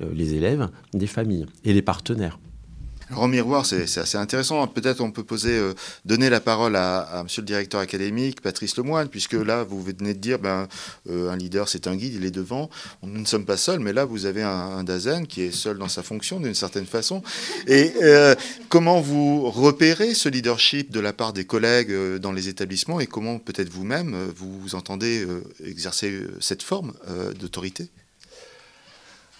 [0.00, 2.38] les élèves, des familles et les partenaires.
[3.10, 4.64] Alors, en miroir, c'est assez intéressant.
[4.68, 8.76] Peut-être on peut poser, euh, donner la parole à, à, Monsieur le directeur académique, Patrice
[8.76, 10.68] Lemoine, puisque là, vous venez de dire, ben,
[11.08, 12.70] euh, un leader, c'est un guide, il est devant.
[13.02, 15.88] Nous ne sommes pas seuls, mais là, vous avez un, Dazen qui est seul dans
[15.88, 17.22] sa fonction, d'une certaine façon.
[17.66, 18.36] Et euh,
[18.68, 23.38] comment vous repérez ce leadership de la part des collègues dans les établissements et comment
[23.40, 25.26] peut-être vous-même vous entendez
[25.64, 26.92] exercer cette forme
[27.38, 27.90] d'autorité?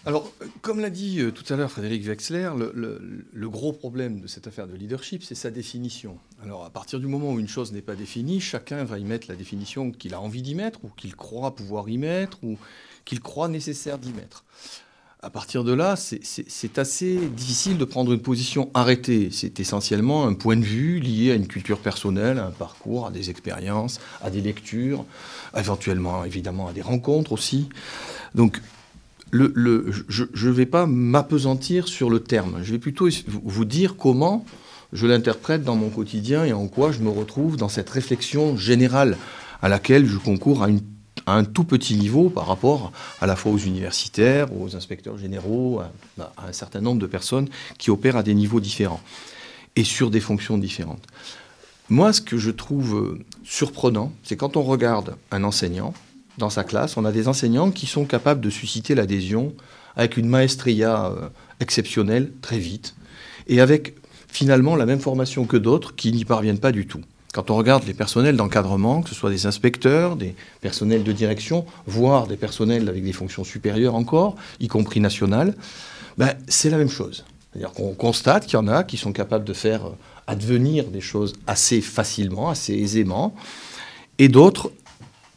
[0.06, 0.32] Alors,
[0.62, 4.66] comme l'a dit euh, tout à l'heure Frédéric Wexler, le, gros problème de cette affaire
[4.66, 6.16] de leadership, c'est sa définition.
[6.42, 9.26] Alors, à partir du moment où une chose n'est pas définie, chacun va y mettre
[9.28, 12.56] la définition qu'il a envie d'y mettre, ou qu'il croit pouvoir y mettre, ou
[13.04, 14.44] qu'il croit nécessaire d'y mettre.
[15.22, 19.28] À partir de là, c'est assez difficile de prendre une position arrêtée.
[19.30, 23.10] C'est essentiellement un point de vue lié à une culture personnelle, à un parcours, à
[23.10, 25.04] des expériences, à des lectures,
[25.54, 27.68] éventuellement, évidemment, à des rencontres aussi.
[28.34, 28.62] Donc,
[29.32, 32.60] je ne vais pas m'apesantir sur le terme.
[32.62, 34.44] Je vais plutôt vous dire comment
[34.92, 39.16] je l'interprète dans mon quotidien et en quoi je me retrouve dans cette réflexion générale
[39.62, 40.68] à laquelle je concours à,
[41.26, 46.32] un tout petit niveau par rapport à la fois aux universitaires, aux inspecteurs généraux, à,
[46.48, 49.00] un certain nombre de personnes qui opèrent à des niveaux différents
[49.76, 51.06] et sur des fonctions différentes.
[51.88, 55.92] Moi, ce que je trouve surprenant, c'est quand on regarde un enseignant,
[56.38, 59.54] dans sa classe, on a des enseignants qui sont capables de susciter l'adhésion
[59.96, 61.28] avec une maestria euh,
[61.60, 62.94] exceptionnelle très vite
[63.46, 63.94] et avec
[64.28, 67.00] finalement la même formation que d'autres qui n'y parviennent pas du tout.
[67.32, 71.64] Quand on regarde les personnels d'encadrement, que ce soit des inspecteurs, des personnels de direction,
[71.86, 75.54] voire des personnels avec des fonctions supérieures encore, y compris nationales,
[76.18, 77.24] ben, c'est la même chose.
[77.52, 81.00] C'est-à-dire qu'on constate qu'il y en a qui sont capables de faire euh, advenir des
[81.00, 83.34] choses assez facilement, assez aisément,
[84.18, 84.72] et d'autres,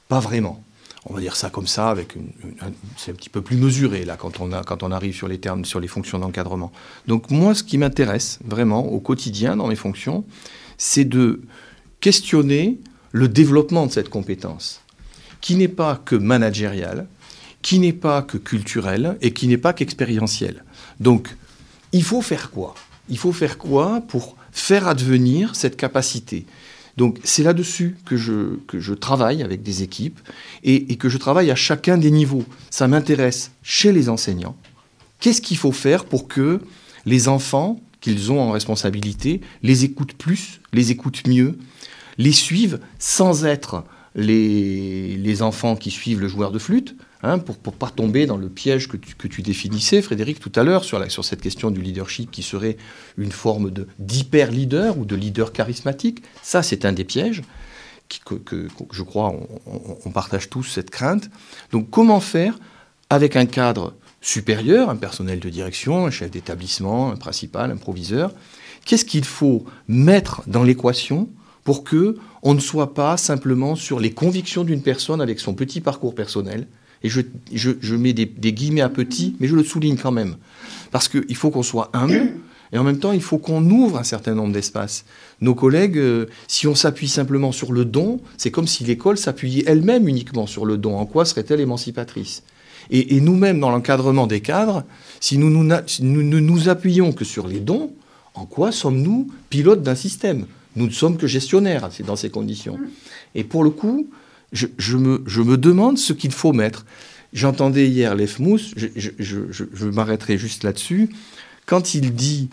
[0.07, 0.62] pas vraiment
[1.05, 2.15] on va dire ça comme ça, avec
[2.97, 5.65] c'est un petit peu plus mesuré là quand on, quand on arrive sur les termes,
[5.65, 6.71] sur les fonctions d'encadrement.
[7.07, 10.23] Donc moi, ce qui m'intéresse vraiment au quotidien dans mes fonctions,
[10.77, 11.41] c'est de
[11.99, 12.79] questionner
[13.11, 14.81] le développement de cette compétence,
[15.41, 17.07] qui n'est pas que managériale,
[17.61, 20.63] qui n'est pas que culturelle et qui n'est pas qu'expérientielle.
[20.99, 21.35] Donc,
[21.91, 22.75] il faut faire quoi?
[23.09, 26.45] Il faut faire quoi pour faire advenir cette capacité?
[26.97, 30.19] Donc c'est là-dessus que je, travaille avec des équipes
[30.63, 32.45] et, que je travaille à chacun des niveaux.
[32.69, 34.55] Ça m'intéresse chez les enseignants.
[35.19, 36.61] Qu'est-ce qu'il faut faire pour que
[37.05, 41.57] les enfants qu'ils ont en responsabilité les écoutent plus, les écoutent mieux,
[42.17, 43.83] les suivent sans être
[44.15, 48.49] les enfants qui suivent le joueur de flûte, Hein, pour ne pas tomber dans le
[48.49, 52.43] piège que tu, définissais, Frédéric, tout à l'heure, sur, sur cette question du leadership qui
[52.43, 52.75] serait
[53.17, 56.21] une forme d'hyper-leader ou de leader charismatique.
[56.41, 57.41] Ça, c'est un des pièges.
[58.25, 59.33] que, je crois
[60.05, 61.29] on, partage tous cette crainte.
[61.71, 62.59] Donc comment faire
[63.09, 68.33] avec un cadre supérieur, un personnel de direction, un chef d'établissement, un principal, un proviseur?
[68.83, 71.29] Qu'est-ce qu'il faut mettre dans l'équation
[71.63, 75.79] pour que on ne soit pas simplement sur les convictions d'une personne avec son petit
[75.79, 76.67] parcours personnel
[77.03, 80.35] et je, mets des, guillemets à petit, mais je le souligne quand même.
[80.91, 82.33] Parce qu'il faut qu'on soit humble,
[82.71, 85.05] et en même temps, il faut qu'on ouvre un certain nombre d'espaces.
[85.41, 89.63] Nos collègues, euh, si on s'appuie simplement sur le don, c'est comme si l'école s'appuyait
[89.67, 90.97] elle-même uniquement sur le don.
[90.97, 92.41] En quoi serait-elle émancipatrice?
[92.89, 94.83] Et, nous-mêmes, dans l'encadrement des cadres,
[95.21, 97.93] si nous, ne nous appuyons que sur les dons,
[98.33, 100.47] en quoi sommes-nous pilotes d'un système?
[100.75, 102.77] Nous ne sommes que gestionnaires dans ces conditions.
[103.35, 104.07] Et pour le coup,
[104.53, 106.85] je, me, demande ce qu'il faut mettre.
[107.33, 111.09] J'entendais hier l'EFMOUS, je, m'arrêterai juste là-dessus,
[111.65, 112.49] quand il dit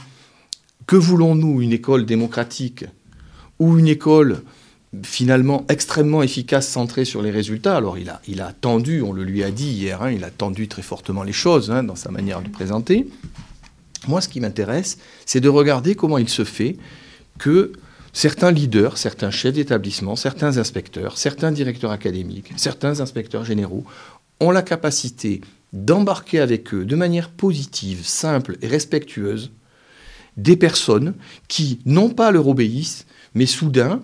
[0.87, 2.85] que voulons-nous Une école démocratique
[3.59, 4.43] ou une école
[5.05, 7.77] finalement extrêmement efficace, centrée sur les résultats?
[7.77, 10.31] Alors il a, il a tendu, on le lui a dit hier, hein, il a
[10.31, 13.07] tendu très fortement les choses hein, dans sa manière de présenter.
[14.09, 16.77] Moi, ce qui m'intéresse, c'est de regarder comment il se fait
[17.39, 17.73] que
[18.12, 23.85] certains leaders, certains chefs d'établissement, certains inspecteurs, certains directeurs académiques, certains inspecteurs généraux
[24.40, 25.40] ont la capacité
[25.73, 29.53] d'embarquer avec eux de manière positive, simple et respectueuse
[30.37, 31.14] des personnes
[31.49, 34.03] qui, non pas leur obéissent, mais soudain,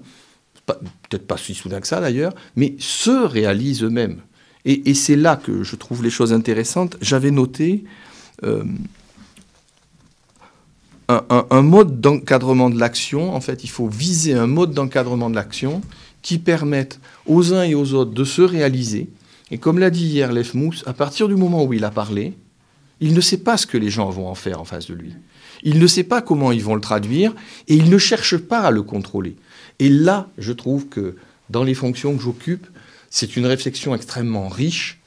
[0.66, 4.20] peut-être pas si soudain que ça d'ailleurs, mais se réalisent eux-mêmes.
[4.68, 6.96] Et, c'est là que je trouve les choses intéressantes.
[7.00, 7.84] J'avais noté
[8.42, 8.64] euh,
[11.08, 13.34] un, mode d'encadrement de l'action.
[13.34, 15.82] En fait, il faut viser un mode d'encadrement de l'action
[16.22, 19.08] qui permette aux uns et aux autres de se réaliser.
[19.50, 22.34] Et comme l'a dit hier Mousse, à partir du moment où il a parlé,
[23.00, 25.12] il ne sait pas ce que les gens vont en faire en face de lui.
[25.62, 27.34] Il ne sait pas comment ils vont le traduire
[27.68, 29.36] et il ne cherche pas à le contrôler.
[29.78, 31.16] Et là, je trouve que
[31.50, 32.66] dans les fonctions que j'occupe,
[33.10, 35.00] c'est une réflexion extrêmement riche.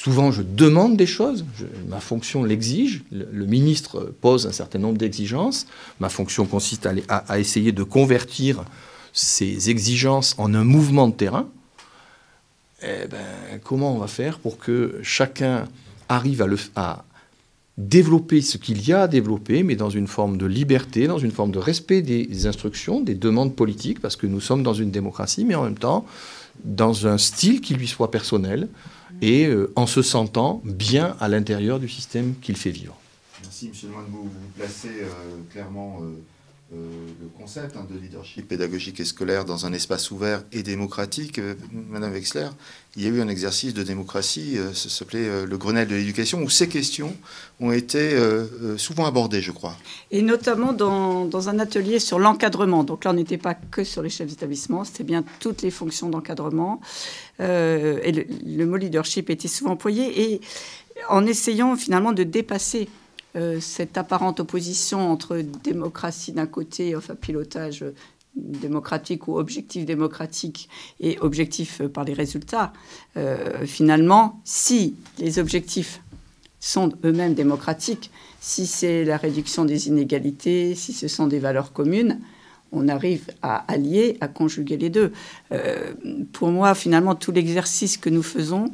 [0.00, 1.44] Souvent, je demande des choses,
[1.88, 5.66] ma fonction l'exige, le, ministre pose un certain nombre d'exigences,
[5.98, 8.62] ma fonction consiste à, essayer de convertir
[9.12, 11.48] ces exigences en un mouvement de terrain.
[12.80, 15.64] Eh ben, comment on va faire pour que chacun
[16.08, 17.04] arrive à,
[17.76, 21.32] développer ce qu'il y a à développer, mais dans une forme de liberté, dans une
[21.32, 25.44] forme de respect des instructions, des demandes politiques, parce que nous sommes dans une démocratie,
[25.44, 26.06] mais en même temps
[26.64, 28.68] dans un style qui lui soit personnel
[29.22, 32.96] et euh, en se sentant bien à l'intérieur du système qu'il fait vivre.
[33.42, 33.90] Merci, M.
[33.90, 34.22] Moinebou.
[34.24, 36.18] Vous vous placez euh, clairement euh,
[36.70, 41.38] le concept hein, de leadership pédagogique et scolaire dans un espace ouvert et démocratique.
[41.38, 42.48] Euh, Madame Wexler,
[42.94, 46.42] il y a eu un exercice de démocratie, euh, ça s'appelait le Grenelle de l'éducation,
[46.42, 47.16] où ces questions
[47.60, 48.16] ont été
[48.76, 49.76] souvent abordées, je crois.
[50.10, 52.84] Et notamment dans, un atelier sur l'encadrement.
[52.84, 56.10] Donc là, on n'était pas que sur les chefs d'établissement, c'était bien toutes les fonctions
[56.10, 56.80] d'encadrement.
[57.40, 60.32] et le, le, mot leadership était souvent employé.
[60.32, 60.40] Et
[61.08, 63.07] en essayant finalement de dépasser euh,
[63.60, 67.84] cette apparente opposition entre démocratie d'un côté, enfin pilotage
[68.38, 70.68] démocratique ou objectif démocratique
[71.00, 72.72] et objectif par les résultats,
[73.16, 76.00] euh, finalement, si les objectifs
[76.60, 78.10] sont eux-mêmes démocratiques,
[78.40, 82.20] si c'est la réduction des inégalités, si ce sont des valeurs communes,
[82.70, 85.12] on arrive à allier, à conjuguer les deux.
[85.52, 85.94] Euh,
[86.32, 88.72] pour moi, finalement, tout l'exercice que nous faisons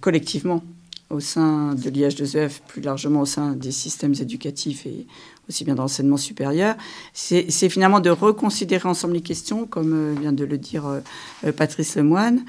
[0.00, 0.62] collectivement
[1.10, 5.06] au sein de l'IH2EF, plus largement au sein des systèmes éducatifs et
[5.48, 6.76] aussi bien dans l'enseignement supérieur,
[7.12, 11.00] c'est finalement de reconsidérer ensemble les questions, comme euh, vient de le dire euh,
[11.44, 12.44] euh, Patrice Lemoine,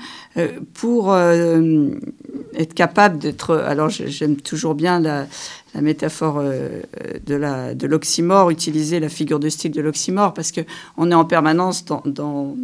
[0.74, 3.56] pour être capable d'être...
[3.56, 5.26] Alors j'aime toujours bien la,
[5.74, 6.82] la métaphore euh,
[7.26, 12.56] de l'oxymore, utiliser la figure de style de l'oxymore, parce qu'on est en permanence dans,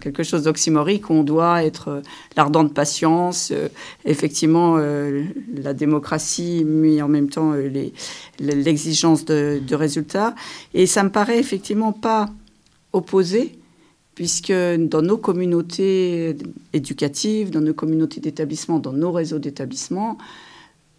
[0.00, 2.00] quelque chose d'oxymorique on doit être euh,
[2.36, 3.68] l'ardent de patience, euh,
[4.04, 7.52] effectivement la démocratie, mais en même temps
[8.38, 10.34] l'exigence de, de, résultats.
[10.74, 12.30] Et ça me paraît effectivement pas
[12.92, 13.58] opposé,
[14.14, 16.36] puisque dans nos communautés
[16.72, 20.18] éducatives, dans nos communautés d'établissement, dans nos réseaux d'établissement,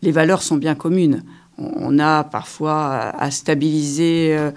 [0.02, 1.24] les valeurs sont bien communes
[1.58, 4.52] on a parfois à stabiliser euh,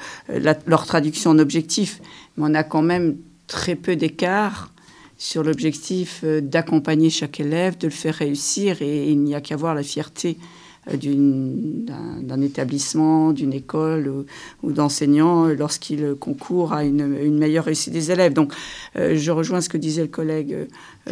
[0.66, 2.00] leur traduction en objectif,
[2.36, 4.72] mais on a quand même très peu d'écart
[5.18, 9.56] sur l'objectif euh, d'accompagner chaque élève, de le faire réussir, et il n'y a qu'à
[9.56, 10.38] voir la fierté
[10.90, 14.24] euh, d'un établissement, d'une école
[14.62, 18.32] ou, d'enseignants lorsqu'il concourt à une, meilleure réussite des élèves.
[18.32, 18.52] Donc,
[18.94, 20.68] je rejoins ce que disait le collègue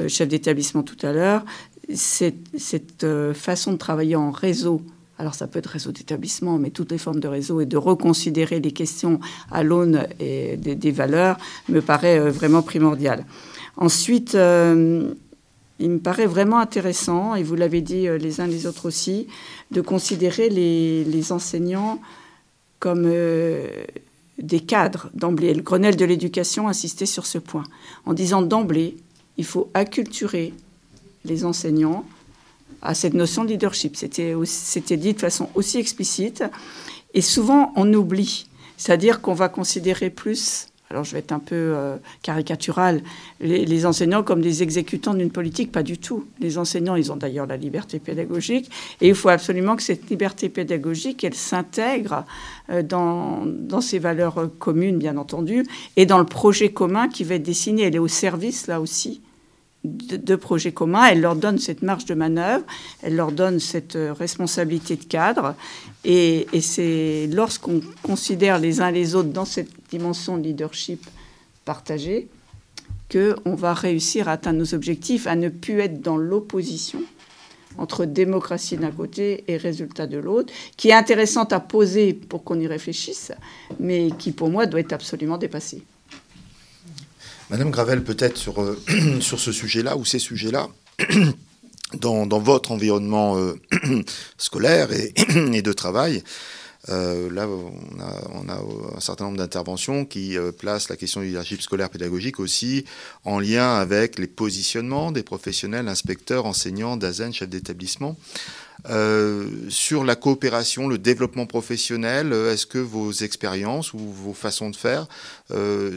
[0.06, 1.44] chef d'établissement tout à l'heure.
[1.92, 3.04] Cette, cette
[3.34, 4.80] façon de travailler en réseau
[5.18, 8.60] alors ça peut être réseau d'établissement, mais toutes les formes de réseau, et de reconsidérer
[8.60, 11.38] les questions à l'aune des, des, valeurs
[11.68, 13.24] me paraît euh, vraiment primordial.
[13.76, 15.12] Ensuite, euh,
[15.78, 19.28] il me paraît vraiment intéressant, et vous l'avez dit euh, les uns les autres aussi,
[19.70, 22.00] de considérer les, les enseignants
[22.80, 23.10] comme
[24.38, 25.54] des cadres d'emblée.
[25.54, 27.64] Le Grenelle de l'éducation insistait sur ce point,
[28.04, 28.98] en disant d'emblée,
[29.38, 30.52] il faut acculturer
[31.24, 32.04] les enseignants
[32.84, 33.96] à cette notion de leadership.
[33.96, 36.44] C'était, dit de façon aussi explicite.
[37.14, 38.46] Et souvent, on oublie.
[38.76, 43.02] C'est-à-dire qu'on va considérer plus, alors je vais être un peu euh, caricatural,
[43.40, 45.72] les, enseignants comme des exécutants d'une politique.
[45.72, 46.26] Pas du tout.
[46.40, 48.70] Les enseignants, ils ont d'ailleurs la liberté pédagogique.
[49.00, 52.24] Et il faut absolument que cette liberté pédagogique, elle s'intègre
[52.70, 55.64] euh, dans, dans ces valeurs communes, bien entendu,
[55.96, 57.82] et dans le projet commun qui va être dessiné.
[57.82, 59.22] Elle est au service, là aussi,
[59.84, 61.06] de, projets communs.
[61.06, 62.64] Elle leur donne cette marge de manœuvre,
[63.02, 65.54] elle leur donne cette euh, responsabilité de cadre.
[66.04, 71.06] Et, c'est lorsqu'on considère les uns les autres dans cette dimension de leadership
[71.64, 72.28] partagée
[73.12, 77.00] qu'on va réussir à atteindre nos objectifs, à ne plus être dans l'opposition
[77.76, 82.60] entre démocratie d'un côté et résultat de l'autre, qui est intéressante à poser pour qu'on
[82.60, 83.32] y réfléchisse,
[83.80, 85.82] mais qui pour moi doit être absolument dépassée.
[87.50, 88.80] Madame Gravel, peut-être sur, euh,
[89.20, 90.68] sur ce sujet-là ou ces sujets-là,
[92.00, 93.54] dans, votre environnement euh,
[94.38, 95.12] scolaire et,
[95.52, 96.22] et, de travail,
[96.88, 101.90] euh, là, on a, un certain nombre d'interventions qui placent la question du leadership scolaire
[101.90, 102.84] pédagogique aussi
[103.24, 108.16] en lien avec les positionnements des professionnels, inspecteurs, enseignants, DAZEN, chefs d'établissement.
[108.90, 114.68] Euh, sur la coopération, le développement professionnel, euh, est-ce que vos expériences ou vos façons
[114.68, 115.06] de faire,
[115.52, 115.90] euh,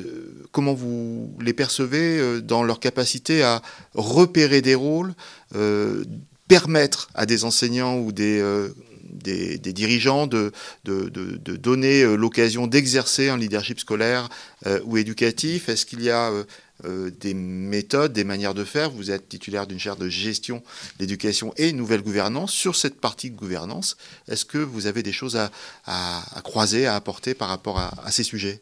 [0.54, 3.62] comment vous les percevez dans leur capacité à
[3.94, 5.14] repérer des rôles,
[6.48, 8.42] permettre à des enseignants ou des,
[9.74, 10.52] dirigeants de,
[10.86, 14.30] donner l'occasion d'exercer un leadership scolaire
[14.86, 15.70] ou éducatif?
[15.70, 16.32] Est-ce qu'il y a
[16.84, 18.92] des méthodes, des manières de faire.
[18.92, 20.62] Vous êtes titulaire d'une chaire de gestion
[21.00, 22.52] d'éducation et nouvelle gouvernance.
[22.52, 23.98] Sur cette partie de gouvernance,
[24.28, 28.62] est-ce que vous avez des choses à, croiser, à apporter par rapport à, ces sujets?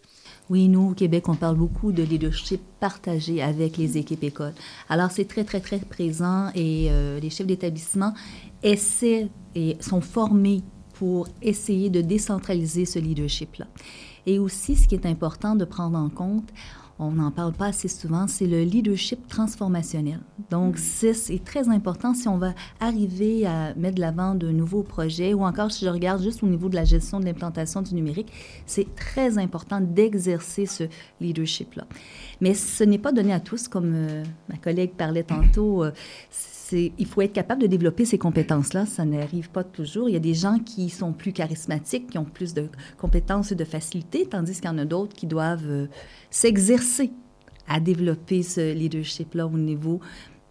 [0.49, 4.53] Oui, nous, au Québec, on parle beaucoup de leadership partagé avec les équipes écoles.
[4.89, 8.13] Alors, c'est très, très, très présent et euh, les chefs d'établissement
[8.61, 10.61] essaient et sont formés
[10.93, 13.65] pour essayer de décentraliser ce leadership-là.
[14.27, 16.49] Et aussi, ce qui est important de prendre en compte,
[16.97, 20.19] on n'en parle pas assez souvent, c'est le leadership transformationnel.
[20.49, 25.33] Donc, c'est très important si on va arriver à mettre de l'avant de nouveaux projets
[25.33, 28.31] ou encore si je regarde juste au niveau de la gestion de l'implantation du numérique,
[28.65, 30.83] c'est très important d'exercer ce
[31.19, 31.85] leadership-là.
[32.39, 35.83] Mais ce n'est pas donné à tous, comme euh, ma collègue parlait tantôt.
[35.83, 35.91] Euh,
[36.71, 38.85] il faut être capable de développer ces compétences-là.
[38.85, 40.09] Ça n'arrive pas toujours.
[40.09, 43.55] Il y a des gens qui sont plus charismatiques, qui ont plus de compétences et
[43.55, 45.87] de facilité, tandis qu'il y en a d'autres qui doivent euh,
[46.29, 47.11] s'exercer
[47.67, 49.99] à développer ce leadership-là au niveau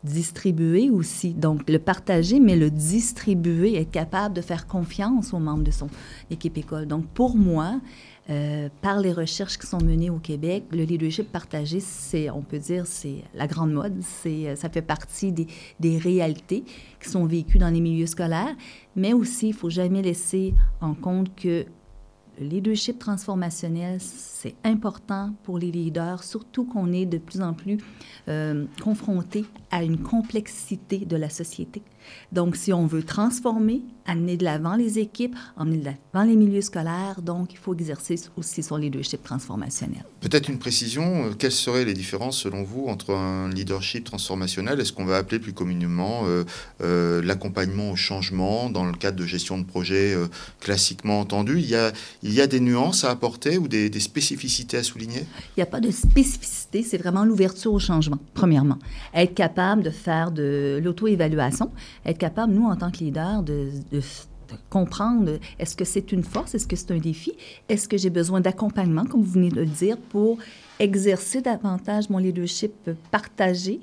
[0.04, 1.32] distribué aussi.
[1.32, 5.88] Donc, le partager, mais le distribuer, être capable de faire confiance aux membres de son
[6.30, 6.86] équipe école.
[6.86, 7.80] Donc, pour moi,
[8.30, 12.58] euh, par les recherches qui sont menées au Québec, le leadership partagé, c'est, on peut
[12.58, 14.00] dire, c'est la grande mode.
[14.00, 16.64] C'est, euh, ça fait partie des, réalités
[17.02, 18.56] qui sont vécues dans les milieux scolaires,
[18.96, 21.66] mais aussi, il faut jamais laisser en compte que
[22.40, 27.78] le leadership transformationnel, c'est important pour les leaders, surtout qu'on est de plus en plus
[28.28, 31.82] euh, confronté à une complexité de la société.
[32.32, 36.61] Donc, si on veut transformer, amener de l'avant les équipes, amener de l'avant les milieux
[36.61, 40.05] scolaires, donc il faut exercer aussi son leadership transformationnel.
[40.20, 44.84] Peut-être une précision, euh, quelles seraient les différences selon vous entre un leadership transformationnel et
[44.84, 46.44] ce qu'on va appeler plus communément euh,
[46.82, 50.14] euh, l'accompagnement au changement dans le cadre de gestion de projet
[50.61, 51.59] classiquement entendu?
[51.59, 51.92] Il y, a,
[52.22, 55.26] il y a des nuances à apporter ou des, des spécificités à souligner?
[55.57, 58.78] Il n'y a pas de spécificité, c'est vraiment l'ouverture au changement, premièrement.
[59.14, 61.70] Être capable de faire de l'auto-évaluation,
[62.05, 63.70] être capable, nous, en tant que leader, de,
[64.70, 67.32] comprendre est-ce que c'est une force, est-ce que c'est un défi,
[67.68, 70.38] est-ce que j'ai besoin d'accompagnement, comme vous venez de le dire, pour
[70.78, 73.80] exercer davantage mon leadership partagé,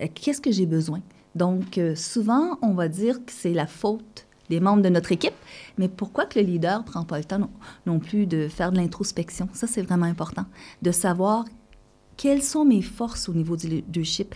[0.00, 1.00] euh, qu'est-ce que j'ai besoin?
[1.34, 5.34] Donc, euh, souvent, on va dire que c'est la faute des membres de notre équipe,
[5.78, 7.50] mais pourquoi que le leader ne prend pas le temps non,
[7.86, 9.48] non plus de faire de l'introspection?
[9.54, 10.44] Ça, c'est vraiment important,
[10.82, 11.44] de savoir
[12.16, 14.34] quelles sont mes forces au niveau du leadership,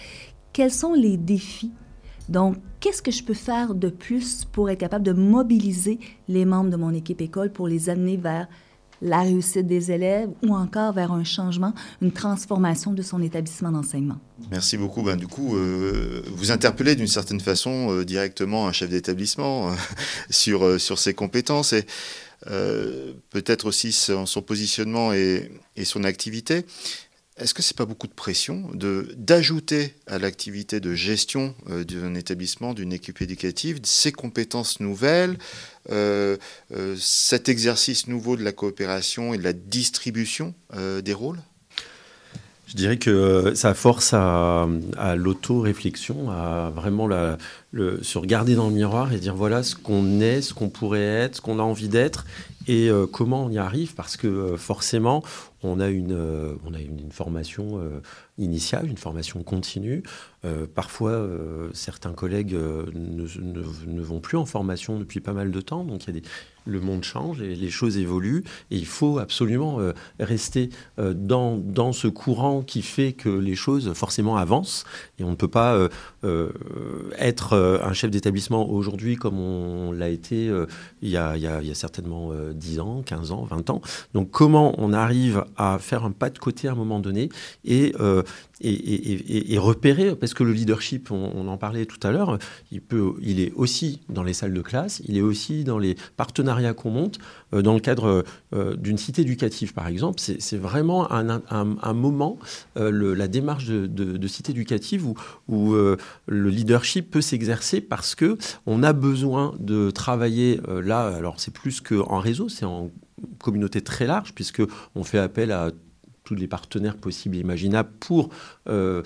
[0.52, 1.72] quels sont les défis
[2.28, 5.98] donc, qu'est-ce que je peux faire de plus pour être capable de mobiliser
[6.28, 8.48] les membres de mon équipe école pour les amener vers
[9.02, 14.16] la réussite des élèves ou encore vers un changement, une transformation de son établissement d'enseignement?
[14.50, 15.02] Merci beaucoup.
[15.02, 19.70] Ben, du coup, euh, vous interpellez d'une certaine façon euh, directement un chef d'établissement
[20.30, 21.84] sur, sur ses compétences et
[23.30, 26.64] peut-être aussi son, son positionnement et, et son activité.
[27.38, 32.14] Est-ce que c'est pas beaucoup de pression de d'ajouter à l'activité de gestion euh, d'un
[32.14, 35.36] établissement, d'une équipe éducative, ces compétences nouvelles,
[35.90, 36.38] euh,
[36.74, 41.40] euh, cet exercice nouveau de la coopération et de la distribution des rôles?
[42.68, 44.66] Je dirais que ça force à,
[44.96, 47.08] à l'auto-réflexion, à vraiment
[47.74, 51.36] se regarder dans le miroir et dire voilà ce qu'on est, ce qu'on pourrait être,
[51.36, 52.24] ce qu'on a envie d'être
[52.68, 53.94] et comment on y arrive?
[53.94, 55.22] Parce que forcément
[55.66, 58.00] on a une, euh, on a une, formation euh,
[58.38, 60.02] initiale, une formation continue.
[60.44, 61.26] Euh, parfois,
[61.72, 66.02] certains collègues ne, ne, vont plus en formation depuis pas mal de temps, donc
[66.68, 69.78] le monde change et les choses évoluent et il faut absolument
[70.18, 74.84] rester dans, dans ce courant qui fait que les choses forcément avancent
[75.20, 75.88] et on ne peut pas
[77.18, 80.52] être un chef d'établissement aujourd'hui comme on l'a été
[81.02, 83.80] il y, a, certainement 10 ans, 15 ans, 20 ans.
[84.14, 87.28] Donc comment on arrive à faire un pas de côté à un moment donné
[87.64, 88.22] et, euh,
[88.60, 92.38] et, repérer, parce que le leadership, on, en parlait tout à l'heure,
[92.72, 92.80] il,
[93.20, 96.90] il est aussi dans les salles de classe, il est aussi dans les partenariats qu'on
[96.90, 97.18] monte,
[97.52, 98.24] euh, dans le cadre
[98.54, 100.20] euh, d'une cité éducative par exemple.
[100.20, 102.38] C'est vraiment un, moment,
[102.76, 105.06] le, la démarche de, cité éducative
[105.48, 111.52] où, le leadership peut s'exercer parce que on a besoin de travailler là, alors c'est
[111.52, 112.90] plus qu'en réseau, c'est en
[113.38, 115.70] communauté très large, puisqu'on fait appel à
[116.26, 118.28] tous les partenaires possibles et imaginables pour
[118.68, 119.02] euh,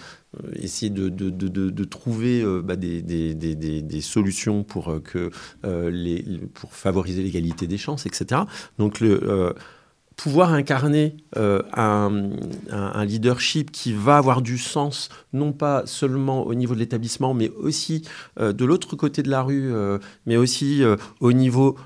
[0.54, 5.30] essayer de, trouver euh, des, solutions pour, euh, que,
[5.90, 8.42] les, pour favoriser l'égalité des chances, etc.
[8.78, 9.54] Donc le
[10.16, 12.10] pouvoir incarner un,
[13.04, 18.02] leadership qui va avoir du sens, non pas seulement au niveau de l'établissement, mais aussi
[18.38, 19.72] de l'autre côté de la rue,
[20.26, 20.82] mais aussi
[21.20, 21.76] au niveau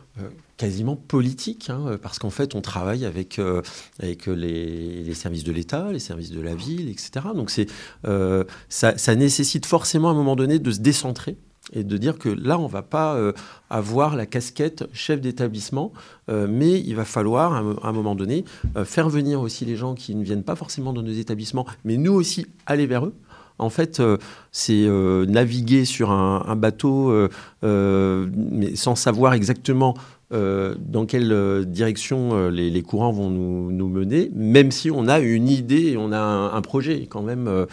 [0.65, 3.61] quasiment politique, hein, parce qu'en fait, on travaille avec, euh,
[4.03, 7.27] avec les, services de l'État, les services de la ville, etc.
[7.35, 7.67] Donc, c'est,
[8.07, 11.37] euh, ça, nécessite forcément à un moment donné de se décentrer
[11.75, 13.33] et de dire que là, on ne va pas euh,
[13.69, 15.93] avoir la casquette chef d'établissement,
[16.29, 18.47] mais il va falloir, à un moment donné,
[18.85, 22.15] faire venir aussi les gens qui ne viennent pas forcément dans nos établissements, mais nous
[22.15, 23.15] aussi aller vers eux.
[23.59, 24.03] En fait,
[24.51, 24.89] c'est
[25.29, 27.29] naviguer sur un, un bateau,
[27.63, 29.95] mais sans savoir exactement
[30.33, 35.21] euh, dans quelle euh, direction euh, les, courants vont nous, mener, même si on a
[35.21, 37.67] une idée on a un, projet quand même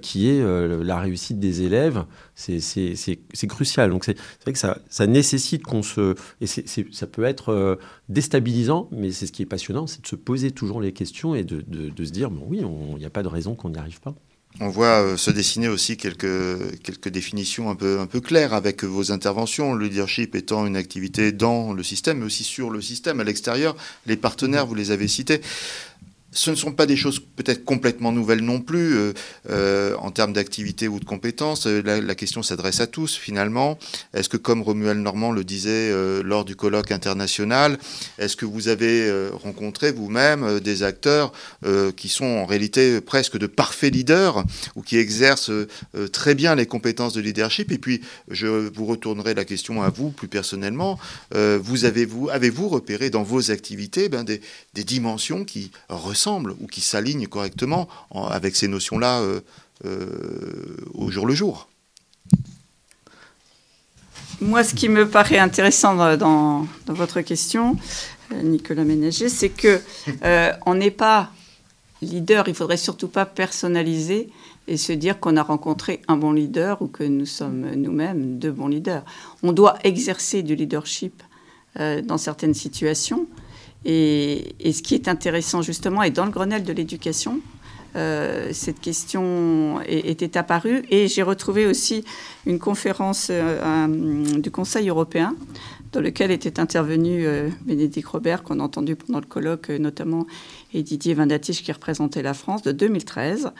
[0.00, 2.04] qui est la réussite des élèves.
[2.34, 3.90] C'est crucial.
[3.90, 6.14] Donc c'est vrai que ça, ça nécessite qu'on se...
[6.40, 7.78] Et ça peut être
[8.08, 11.44] déstabilisant, mais c'est ce qui est passionnant, c'est de se poser toujours les questions et
[11.44, 14.00] de, de se dire, bon oui, il n'y a pas de raison qu'on n'y arrive
[14.00, 14.14] pas.
[14.60, 18.84] On voit euh, se dessiner aussi quelques, quelques définitions un peu, un peu claires avec
[18.84, 19.74] vos interventions.
[19.74, 23.74] Le leadership étant une activité dans le système, mais aussi sur le système, à l'extérieur.
[24.06, 25.40] Les partenaires, vous les avez cités
[26.32, 29.12] ce ne sont pas des choses peut-être complètement nouvelles non plus euh,
[29.50, 31.66] euh, en termes d'activité ou de compétences.
[31.66, 33.78] Euh, la, question s'adresse à tous finalement.
[34.14, 37.78] Est-ce que, comme Romuald Normand le disait lors du colloque international,
[38.18, 39.10] est-ce que vous avez
[39.42, 41.32] rencontré vous-même des acteurs
[41.96, 44.44] qui sont en réalité presque de parfaits leaders
[44.76, 45.50] ou qui exercent
[46.12, 47.72] très bien les compétences de leadership?
[47.72, 50.98] Et puis, je vous retournerai la question à vous plus personnellement.
[51.32, 54.40] vous avez-vous repéré dans vos activités ben, des,
[54.74, 59.40] des dimensions qui ressemblent ou qui s'alignent correctement avec ces notions-là euh,
[59.84, 61.68] euh, au jour le jour.
[64.40, 67.76] Moi, ce qui me paraît intéressant dans, votre question,
[68.32, 69.80] euh, Nicolas Ménager, c'est que
[70.66, 71.30] on n'est pas
[72.00, 72.48] leader.
[72.48, 74.30] Il faudrait surtout pas personnaliser
[74.68, 78.50] et se dire qu'on a rencontré un bon leader ou que nous sommes nous-mêmes de
[78.50, 79.04] bons leaders.
[79.42, 81.22] On doit exercer du leadership
[81.76, 83.26] dans certaines situations.
[83.84, 87.40] Et, ce qui est intéressant justement, et dans le Grenelle de l'éducation,
[87.94, 90.84] euh, cette question était apparue.
[90.90, 92.04] Et j'ai retrouvé aussi
[92.46, 95.34] une conférence euh, du Conseil européen
[95.92, 100.26] dans lequel était intervenu euh, Bénédicte Robert, qu'on a entendu pendant le colloque notamment,
[100.72, 103.52] et Didier Vindatich qui représentait la France de 2013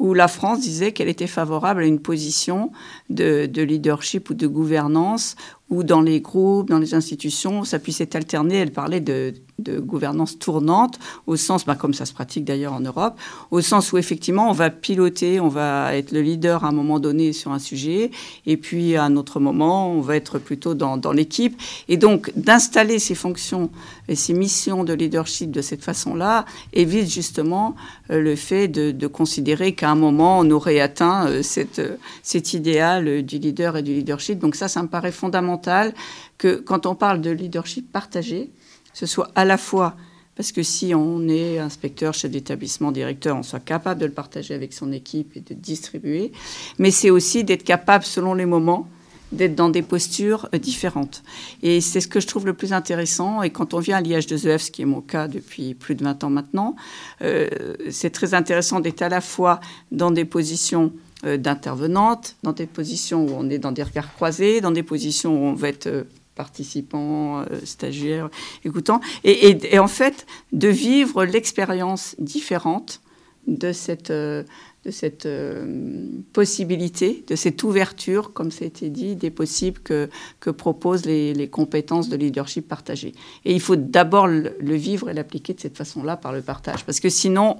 [0.00, 2.72] où la France disait qu'elle était favorable à une position
[3.10, 5.36] de, leadership ou de gouvernance,
[5.68, 8.56] où dans les groupes, dans les institutions, ça puisse être alterné.
[8.56, 12.80] Elle parlait de, de gouvernance tournante, au sens, bah, comme ça se pratique d'ailleurs en
[12.80, 13.18] Europe,
[13.50, 16.98] au sens où effectivement on va piloter, on va être le leader à un moment
[16.98, 18.10] donné sur un sujet,
[18.46, 21.60] et puis à un autre moment on va être plutôt dans, l'équipe.
[21.88, 23.70] Et donc d'installer ces fonctions
[24.08, 27.74] et ces missions de leadership de cette façon-là évite justement
[28.10, 31.42] euh, le fait de, considérer qu'à un moment on aurait atteint euh,
[31.78, 34.38] euh, cet idéal du leader et du leadership.
[34.38, 35.94] Donc ça, ça me paraît fondamental
[36.38, 38.50] que quand on parle de leadership partagé,
[38.92, 39.96] ce soit à la fois
[40.36, 44.54] parce que si on est inspecteur, chef d'établissement, directeur, on soit capable de le partager
[44.54, 46.32] avec son équipe et de distribuer,
[46.78, 48.88] mais c'est aussi d'être capable, selon les moments,
[49.32, 51.22] d'être dans des postures euh, différentes.
[51.62, 53.42] Et c'est ce que je trouve le plus intéressant.
[53.42, 56.24] Et quand on vient à l'IH2EF, ce qui est mon cas depuis plus de 20
[56.24, 56.74] ans maintenant,
[57.22, 57.48] euh,
[57.90, 59.60] c'est très intéressant d'être à la fois
[59.92, 60.92] dans des positions
[61.24, 65.34] euh, d'intervenante, dans des positions où on est dans des regards croisés, dans des positions
[65.34, 68.30] où on va être participant, euh, stagiaire,
[68.64, 73.00] écoutant, et, en fait de vivre l'expérience différente
[73.46, 74.44] de cette, euh,
[74.84, 80.08] de cette euh, possibilité, de cette ouverture, comme ça a été dit, des possibles que,
[80.40, 83.12] que proposent les, compétences de leadership partagées.
[83.44, 87.00] Et il faut d'abord le, vivre et l'appliquer de cette façon-là par le partage, parce
[87.00, 87.58] que sinon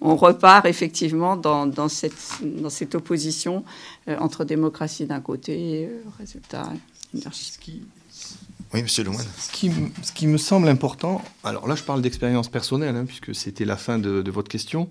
[0.00, 3.64] on, repart effectivement dans, cette, dans cette opposition
[4.18, 5.88] entre démocratie d'un côté et
[6.18, 6.72] résultat
[7.14, 7.54] leadership.
[8.74, 9.26] Oui, monsieur Lemoine.
[9.38, 9.70] Ce qui,
[10.02, 13.76] ce qui, me semble important, alors là je parle d'expérience personnelle, hein, puisque c'était la
[13.76, 14.90] fin de, votre question,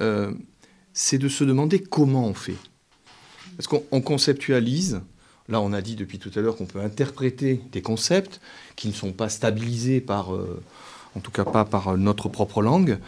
[0.00, 0.32] euh,
[0.92, 2.56] c'est de se demander comment on fait.
[3.56, 5.00] Parce qu'on conceptualise,
[5.48, 8.40] là on a dit depuis tout à l'heure qu'on peut interpréter des concepts
[8.74, 10.60] qui ne sont pas stabilisés par, euh,
[11.14, 12.98] en tout cas pas par notre propre langue,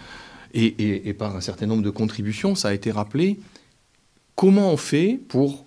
[0.52, 3.38] et par un certain nombre de contributions, ça a été rappelé.
[4.34, 5.64] Comment on fait pour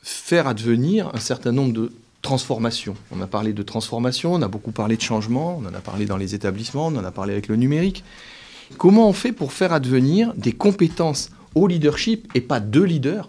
[0.00, 1.92] faire advenir un certain nombre de
[2.22, 2.94] transformation.
[3.10, 6.06] On a parlé de transformation, on a beaucoup parlé de changement, on en a parlé
[6.06, 8.04] dans les établissements, on en a parlé avec le numérique.
[8.78, 13.28] Comment on fait pour faire advenir des compétences au leadership et pas de leaders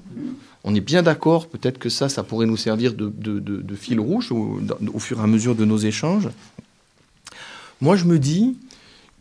[0.64, 5.00] On est bien d'accord, peut-être que ça, ça pourrait nous servir de, fil rouge au,
[5.00, 6.30] fur et à mesure de nos échanges.
[7.82, 8.56] Moi, je me dis,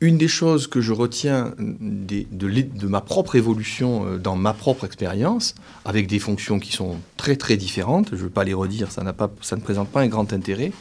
[0.03, 4.53] une des choses que je retiens des, de, de, ma propre évolution euh, dans ma
[4.53, 8.53] propre expérience, avec des fonctions qui sont très très différentes, je ne veux pas les
[8.53, 10.72] redire, ça, pas, ça ne présente pas un grand intérêt,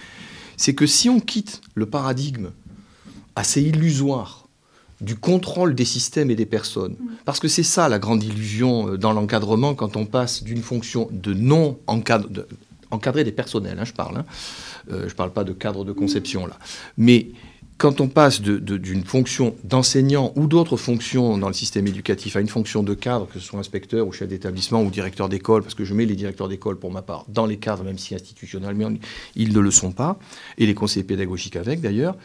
[0.57, 2.49] c'est que si on quitte le paradigme
[3.35, 4.47] assez illusoire
[5.01, 8.97] du contrôle des systèmes et des personnes, parce que c'est ça la grande illusion euh,
[8.97, 12.47] dans l'encadrement quand on passe d'une fonction de non encadre,
[12.89, 14.25] encadrer des personnels, hein, je parle, hein,
[14.91, 16.57] euh, je ne parle pas de cadre de conception là,
[16.97, 17.27] mais
[17.77, 22.47] quand on passe d'une fonction d'enseignant ou d'autres fonctions dans le système éducatif à une
[22.47, 25.83] fonction de cadre, que ce soit inspecteur ou chef d'établissement ou directeur d'école, parce que
[25.83, 28.93] je mets les directeurs d'école pour ma part dans les cadres, même si institutionnellement
[29.35, 30.19] ils ne le sont pas,
[30.59, 32.15] et les conseillers pédagogiques avec d'ailleurs,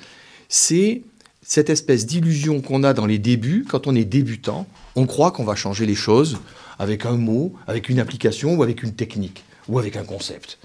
[0.48, 1.02] c'est
[1.40, 5.44] cette espèce d'illusion qu'on a dans les débuts, quand on est débutant, on croit qu'on
[5.44, 6.38] va changer les choses
[6.78, 10.58] avec un mot, avec une application ou avec une technique ou avec un concept.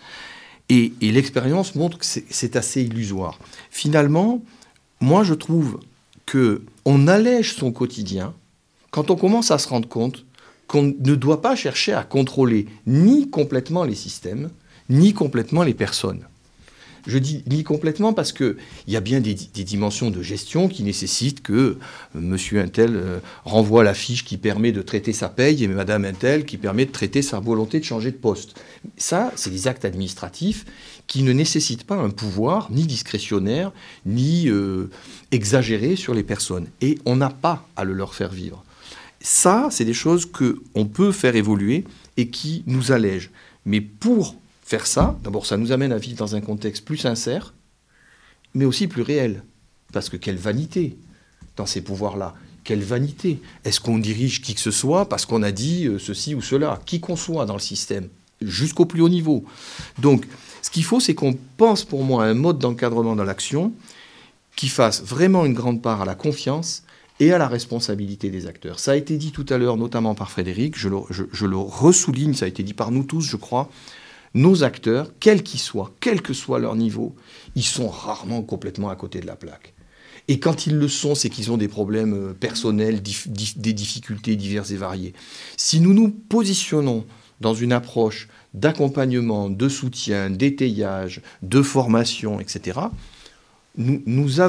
[0.70, 3.40] Et l'expérience montre que c'est assez illusoire.
[3.70, 4.42] Finalement,
[5.02, 5.80] moi je trouve
[6.26, 8.34] que on allège son quotidien
[8.92, 10.26] quand on commence à se rendre compte
[10.68, 14.50] qu'on ne doit pas chercher à contrôler ni complètement les systèmes,
[14.90, 16.26] ni complètement les personnes.
[17.08, 18.56] Je dis ni complètement parce qu'il
[18.88, 21.78] y a bien des, dimensions de gestion qui nécessitent que euh,
[22.14, 26.46] monsieur Intel euh, renvoie la fiche qui permet de traiter sa paye et madame Intel
[26.46, 28.62] qui permet de traiter sa volonté de changer de poste.
[28.98, 30.66] Ça, c'est des actes administratifs
[31.12, 33.74] qui ne nécessitent pas un pouvoir ni discrétionnaire,
[34.06, 34.90] ni euh,
[35.34, 36.68] exagéré sur les personnes.
[36.80, 38.64] Et on n'a pas à le leur faire vivre.
[39.20, 41.84] Ça, c'est des choses qu'on peut faire évoluer
[42.16, 43.30] et qui nous allègent.
[43.66, 47.54] Mais pour faire ça, d'abord, ça nous amène à vivre dans un contexte plus sincère,
[48.54, 49.44] mais aussi plus réel.
[49.92, 50.96] Parce que quelle vanité
[51.58, 52.36] dans ces pouvoirs-là.
[52.64, 53.42] Quelle vanité.
[53.66, 56.80] Est-ce qu'on dirige qui que ce soit parce qu'on a dit euh, ceci ou cela?
[56.86, 58.08] Qui qu'on soit dans le système,
[58.42, 59.46] jusqu'au plus haut niveau.
[60.00, 60.28] Donc,
[60.62, 63.74] ce qu'il faut, c'est qu'on pense pour moi à un mode d'encadrement dans l'action
[64.56, 66.84] qui fasse vraiment une grande part à la confiance
[67.20, 68.80] et à la responsabilité des acteurs.
[68.80, 72.34] Ça a été dit tout à l'heure, notamment par Frédéric, je le, je, le ressouligne,
[72.34, 73.70] ça a été dit par nous tous, je crois,
[74.34, 77.16] nos acteurs, quels qu'ils soient, quel que soit leur niveau,
[77.56, 79.74] ils sont rarement complètement à côté de la plaque.
[80.28, 84.72] Et quand ils le sont, c'est qu'ils ont des problèmes euh, personnels, des difficultés diverses
[84.72, 85.14] et variées.
[85.58, 87.06] Si nous nous positionnons
[87.42, 92.80] dans une approche d'accompagnement, de soutien, d'étayage, de formation, etc.,
[93.78, 94.42] nous,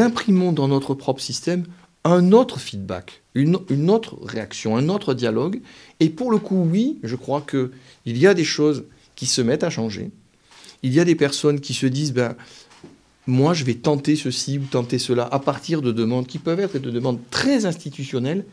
[0.00, 1.64] imprimons dans notre propre système
[2.04, 5.60] un autre feedback, une, une, autre réaction, un autre dialogue.
[6.00, 7.70] Et pour le coup, oui, je crois qu'il
[8.06, 8.84] y a des choses
[9.16, 10.10] qui se mettent à changer.
[10.82, 12.36] Il y a des personnes qui se disent, ben,
[13.26, 16.78] moi, je vais tenter ceci ou tenter cela à partir de demandes qui peuvent être
[16.78, 18.44] de demandes très institutionnelles,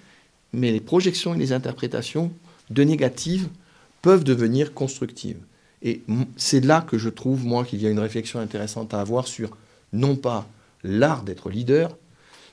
[0.54, 2.32] mais les projections et les interprétations
[2.70, 3.48] de négatives
[4.02, 5.40] peuvent devenir constructives.
[5.84, 6.02] Et
[6.38, 9.58] c'est là que je trouve, moi, qu'il y a une réflexion intéressante à avoir sur,
[9.94, 10.48] non pas
[10.84, 11.98] l'art d'être leader,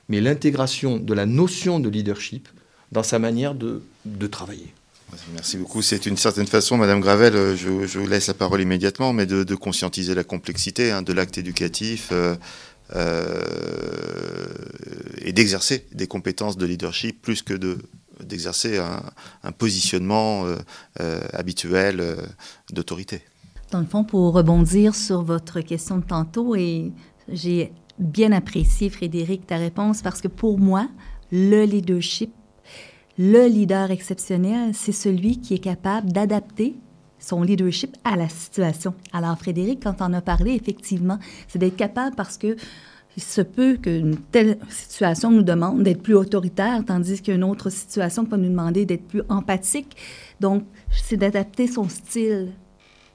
[0.07, 2.47] mais l'intégration de la notion de leadership
[2.91, 3.81] dans sa manière de,
[4.31, 4.73] travailler.
[5.33, 5.81] Merci beaucoup.
[5.81, 9.55] C'est une certaine façon, Madame Gravel, euh, je, vous laisse la parole immédiatement, mais de,
[9.55, 12.35] conscientiser la complexité hein, de l'acte éducatif euh,
[12.95, 13.41] euh,
[15.21, 17.53] et d'exercer des compétences de leadership plus que
[18.23, 20.45] d'exercer un, positionnement
[21.33, 22.15] habituel
[22.71, 23.21] d'autorité.
[23.71, 26.91] Dans le fond, pour rebondir sur votre question de tantôt, et
[27.27, 30.87] j'ai bien apprécié, Frédéric, ta réponse, parce que pour moi,
[31.31, 32.31] le leadership
[33.21, 36.77] le leader exceptionnel, c'est celui qui est capable d'adapter
[37.19, 38.93] son leadership à la situation.
[39.11, 42.55] Alors, Frédéric, quand on a parlé, effectivement, c'est d'être capable parce que
[43.19, 48.23] il se peut qu'une telle situation nous demande d'être plus autoritaire, tandis qu'une autre situation
[48.23, 49.97] peut nous demander d'être plus empathique.
[50.39, 52.53] Donc, c'est d'adapter son style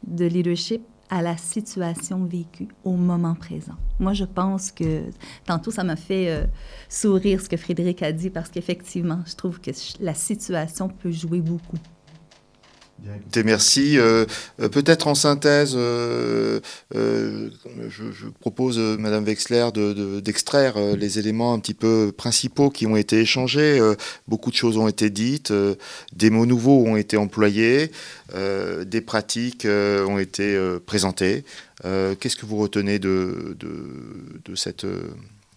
[0.07, 3.77] de leadership à la situation vécue au moment présent.
[3.99, 5.05] Moi, je pense que
[5.47, 6.45] tantôt, ça m'a fait euh,
[6.91, 11.41] sourire ce que Frédéric a dit parce qu'effectivement, je trouve que la situation peut jouer
[11.41, 11.79] beaucoup
[13.45, 13.99] merci.
[13.99, 14.25] Euh,
[14.61, 16.61] euh, peut-être en synthèse, euh,
[16.93, 19.69] je, propose, Madame Wexler,
[20.23, 23.81] d'extraire les éléments un petit peu principaux qui ont été échangés.
[24.29, 25.53] beaucoup de choses ont été dites,
[26.13, 27.91] des mots nouveaux ont été employés,
[28.35, 31.45] des pratiques ont été présentées.
[31.83, 34.55] Qu'est-ce que vous retenez de, de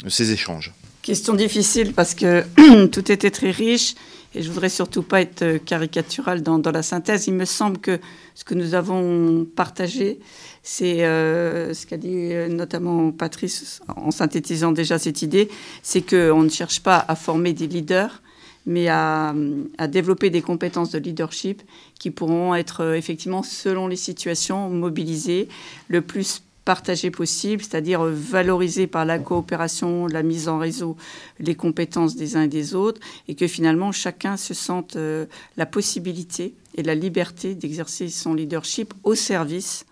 [0.10, 0.74] ces échanges?
[1.08, 2.44] Question difficile parce que
[2.88, 3.96] tout était très riche
[4.36, 7.28] et je voudrais surtout pas être euh, caricatural dans, la synthèse.
[7.28, 8.00] Il me semble que
[8.36, 10.20] ce que nous avons partagé,
[10.64, 15.50] c'est euh, ce qu'a dit euh, notamment Patrice en synthétisant déjà cette idée,
[15.82, 18.22] c'est qu'on ne cherche pas à former des leaders,
[18.66, 19.34] mais à,
[19.78, 21.62] à, développer des compétences de leadership
[21.98, 25.48] qui pourront être effectivement, selon les situations, mobilisées
[25.88, 30.98] le plus partagé possible, c'est-à-dire valoriser par la coopération, la mise en réseau,
[31.40, 33.00] les compétences des uns et des autres,
[33.30, 38.94] et que finalement chacun se sente euh, la possibilité et la liberté d'exercer son leadership
[39.06, 39.86] au service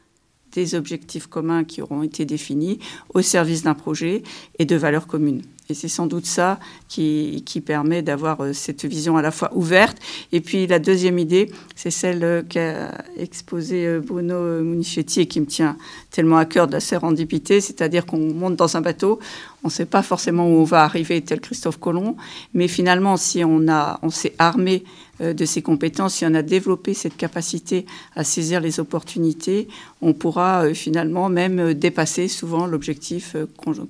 [0.51, 2.79] des objectifs communs qui auront été définis,
[3.13, 4.23] au service d'un projet
[4.59, 5.43] et de valeurs communes.
[5.69, 9.97] Et c'est sans doute ça qui, permet d'avoir euh, cette vision à la fois ouverte.
[10.31, 15.39] Et puis la deuxième idée, c'est celle euh, qu'a exposée euh, Bruno Munichetti et qui
[15.39, 15.77] me tient
[16.11, 19.19] tellement à cœur de la sérendipité, c'est-à-dire qu'on monte dans un bateau,
[19.63, 22.15] on ne sait pas forcément où on va arriver, tel Christophe Colomb,
[22.53, 24.83] mais finalement, si on s'est armé
[25.19, 27.85] de ses compétences, si on a développé cette capacité
[28.15, 29.67] à saisir les opportunités,
[30.01, 33.35] on pourra finalement même dépasser souvent l'objectif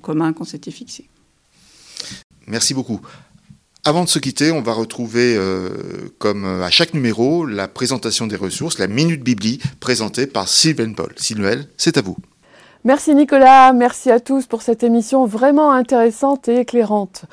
[0.02, 1.10] commun qu'on s'était fixé.
[2.48, 3.02] Merci beaucoup.
[3.84, 5.70] Avant de se quitter, on va retrouver, euh,
[6.18, 11.14] comme à chaque numéro, la présentation des ressources, la Minute Bibli, présentée par Sylvain Paul.
[11.18, 12.18] Sylvain, c'est à vous.
[12.84, 17.26] Merci Nicolas, merci à tous pour cette émission vraiment intéressante et éclairante.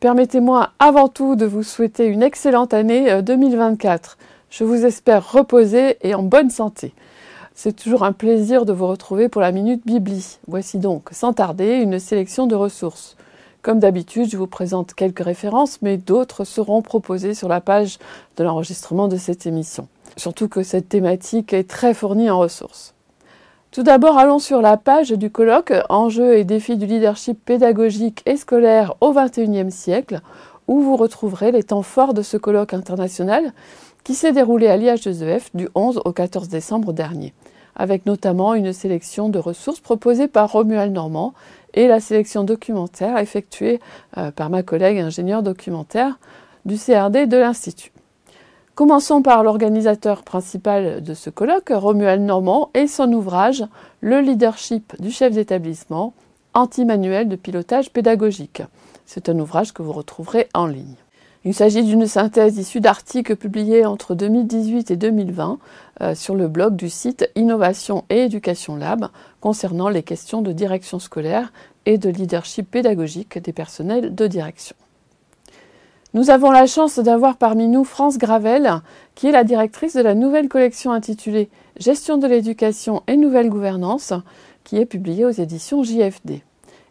[0.00, 4.18] Permettez-moi avant tout de vous souhaiter une excellente année 2024.
[4.20, 6.92] Euh, Je vous espère reposé et en bonne santé.
[7.54, 10.38] C'est toujours un plaisir de vous retrouver pour la Minute Bibli.
[10.48, 13.16] Voici donc, sans tarder, une sélection de ressources.
[13.64, 17.98] Comme d'habitude, je vous présente quelques références, mais d'autres seront proposées sur la page
[18.36, 19.88] de l'enregistrement de cette émission.
[20.18, 22.92] Surtout que cette thématique est très fournie en ressources.
[23.70, 28.36] Tout d'abord, allons sur la page du colloque Enjeux et défis du leadership pédagogique et
[28.36, 30.20] scolaire au XXIe siècle,
[30.68, 33.54] où vous retrouverez les temps forts de ce colloque international
[34.04, 37.32] qui s'est déroulé à l'IH2EF du 11 au 14 décembre dernier,
[37.76, 41.32] avec notamment une sélection de ressources proposées par Romuald Normand
[41.74, 43.80] et la sélection documentaire effectuée
[44.16, 46.18] euh, par ma collègue ingénieure documentaire
[46.64, 47.92] du CRD de l'Institut.
[48.74, 53.64] Commençons par l'organisateur principal de ce colloque, Romuald Normand, et son ouvrage
[54.00, 56.14] Le leadership du chef d'établissement,
[56.54, 58.62] anti-manuel de pilotage pédagogique.
[59.06, 60.96] C'est un ouvrage que vous retrouverez en ligne.
[61.46, 65.58] Il s'agit d'une synthèse issue d'articles publiés entre 2018 et 2020
[66.00, 69.08] euh, sur le blog du site Innovation et Éducation Lab
[69.42, 71.52] concernant les questions de direction scolaire
[71.84, 74.74] et de leadership pédagogique des personnels de direction.
[76.14, 78.80] Nous avons la chance d'avoir parmi nous France Gravel,
[79.14, 84.14] qui est la directrice de la nouvelle collection intitulée Gestion de l'éducation et nouvelle gouvernance,
[84.62, 86.42] qui est publiée aux éditions JFD.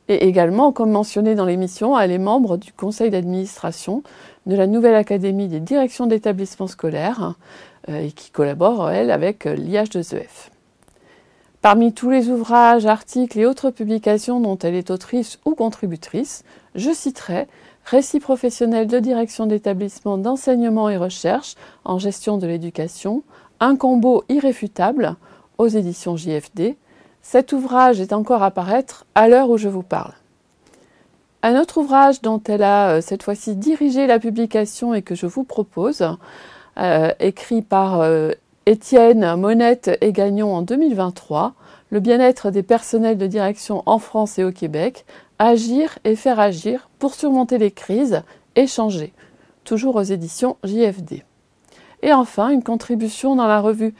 [0.09, 4.03] Et également, comme mentionné dans l'émission, elle est membre du conseil d'administration
[4.45, 7.35] de la nouvelle Académie des directions d'établissements scolaires
[7.89, 10.49] euh, et qui collabore, elle, avec l'IH2EF.
[11.61, 16.43] Parmi tous les ouvrages, articles et autres publications dont elle est autrice ou contributrice,
[16.75, 17.47] je citerai
[17.85, 23.23] Récits professionnels de direction d'établissement d'enseignement et recherche en gestion de l'éducation,
[23.59, 25.15] un combo irréfutable
[25.57, 26.77] aux éditions JFD.
[27.23, 30.11] Cet ouvrage est encore à paraître à l'heure où je vous parle.
[31.41, 35.25] Un autre ouvrage dont elle a euh, cette fois-ci dirigé la publication et que je
[35.25, 36.05] vous propose,
[36.77, 38.31] euh, écrit par euh,
[38.65, 41.53] Étienne Monette et Gagnon en 2023,
[41.89, 45.05] Le bien-être des personnels de direction en France et au Québec,
[45.39, 48.21] agir et faire agir pour surmonter les crises
[48.55, 49.13] et changer,
[49.63, 51.23] toujours aux éditions JFD.
[52.01, 53.93] Et enfin, une contribution dans la revue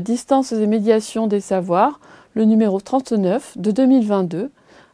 [0.00, 1.98] Distance et médiation des savoirs,
[2.34, 4.50] le numéro 39 de 2022,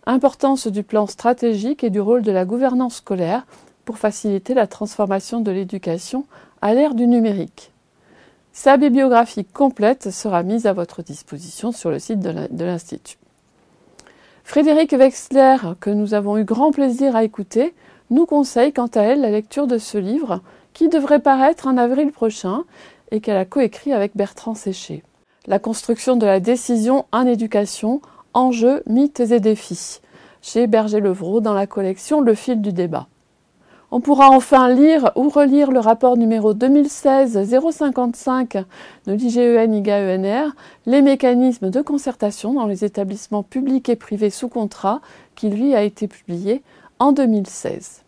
[0.06, 3.46] Importance du plan stratégique et du rôle de la gouvernance scolaire
[3.86, 6.26] pour faciliter la transformation de l'éducation
[6.60, 7.72] à l'ère du numérique.
[8.52, 13.16] Sa bibliographie complète sera mise à votre disposition sur le site de l'Institut.
[14.44, 17.74] Frédéric Wexler, que nous avons eu grand plaisir à écouter,
[18.10, 20.42] nous conseille quant à elle la lecture de ce livre
[20.74, 22.64] qui devrait paraître en avril prochain
[23.10, 25.02] et qu'elle a coécrit avec Bertrand Séché.
[25.46, 28.00] La construction de la décision en éducation
[28.32, 30.00] Enjeux, mythes et défis,
[30.40, 33.08] chez Berger-Levrault dans la collection Le fil du débat.
[33.90, 38.64] On pourra enfin lire ou relire le rapport numéro 2016-055
[39.06, 45.02] de l'IGEN-IGAENR, les mécanismes de concertation dans les établissements publics et privés sous contrat,
[45.34, 46.62] qui lui a été publié
[46.98, 48.00] en 2016.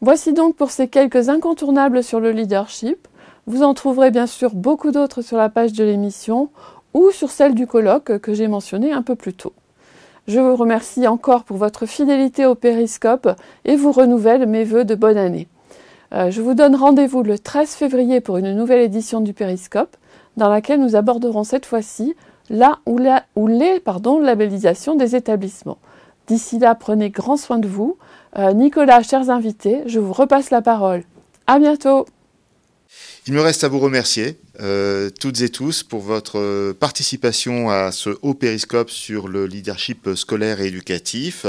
[0.00, 3.06] Voici donc pour ces quelques incontournables sur le leadership.
[3.50, 6.50] Vous en trouverez bien sûr beaucoup d'autres sur la page de l'émission
[6.94, 9.54] ou sur celle du colloque que j'ai mentionné un peu plus tôt.
[10.28, 13.28] Je vous remercie encore pour votre fidélité au périscope
[13.64, 15.48] et vous renouvelle mes voeux de bonne année.
[16.14, 19.96] Euh, je vous donne rendez-vous le 13 février pour une nouvelle édition du périscope
[20.36, 22.14] dans laquelle nous aborderons cette fois-ci
[22.50, 25.78] la ou, la, les pardon, labellisations des établissements.
[26.28, 27.96] D'ici là, prenez grand soin de vous.
[28.38, 31.02] Euh, Nicolas, chers invités, je vous repasse la parole.
[31.48, 32.06] À bientôt!
[33.26, 37.92] Il me reste à vous remercier euh, toutes et tous pour votre euh, participation à
[37.92, 41.44] ce haut périscope sur le leadership scolaire et éducatif.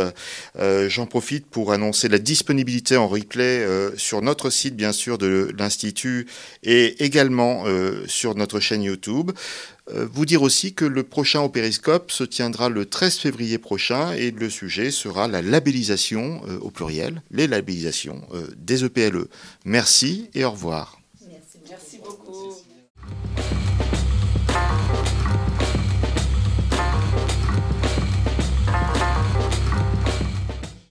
[0.59, 3.65] Euh, j'en profite pour annoncer la disponibilité en replay
[3.95, 6.28] sur notre site bien sûr de l'Institut
[6.63, 7.63] et également
[8.05, 9.32] sur notre chaîne YouTube.
[9.91, 14.32] Vous dire aussi que le prochain au périscope se tiendra le 13 février prochain et
[14.32, 18.22] le sujet sera la labellisation au pluriel, les labellisations
[18.57, 19.17] des EPLE.
[19.17, 19.30] E.
[19.65, 21.00] Merci et au revoir.
[23.12, 23.61] Thank you.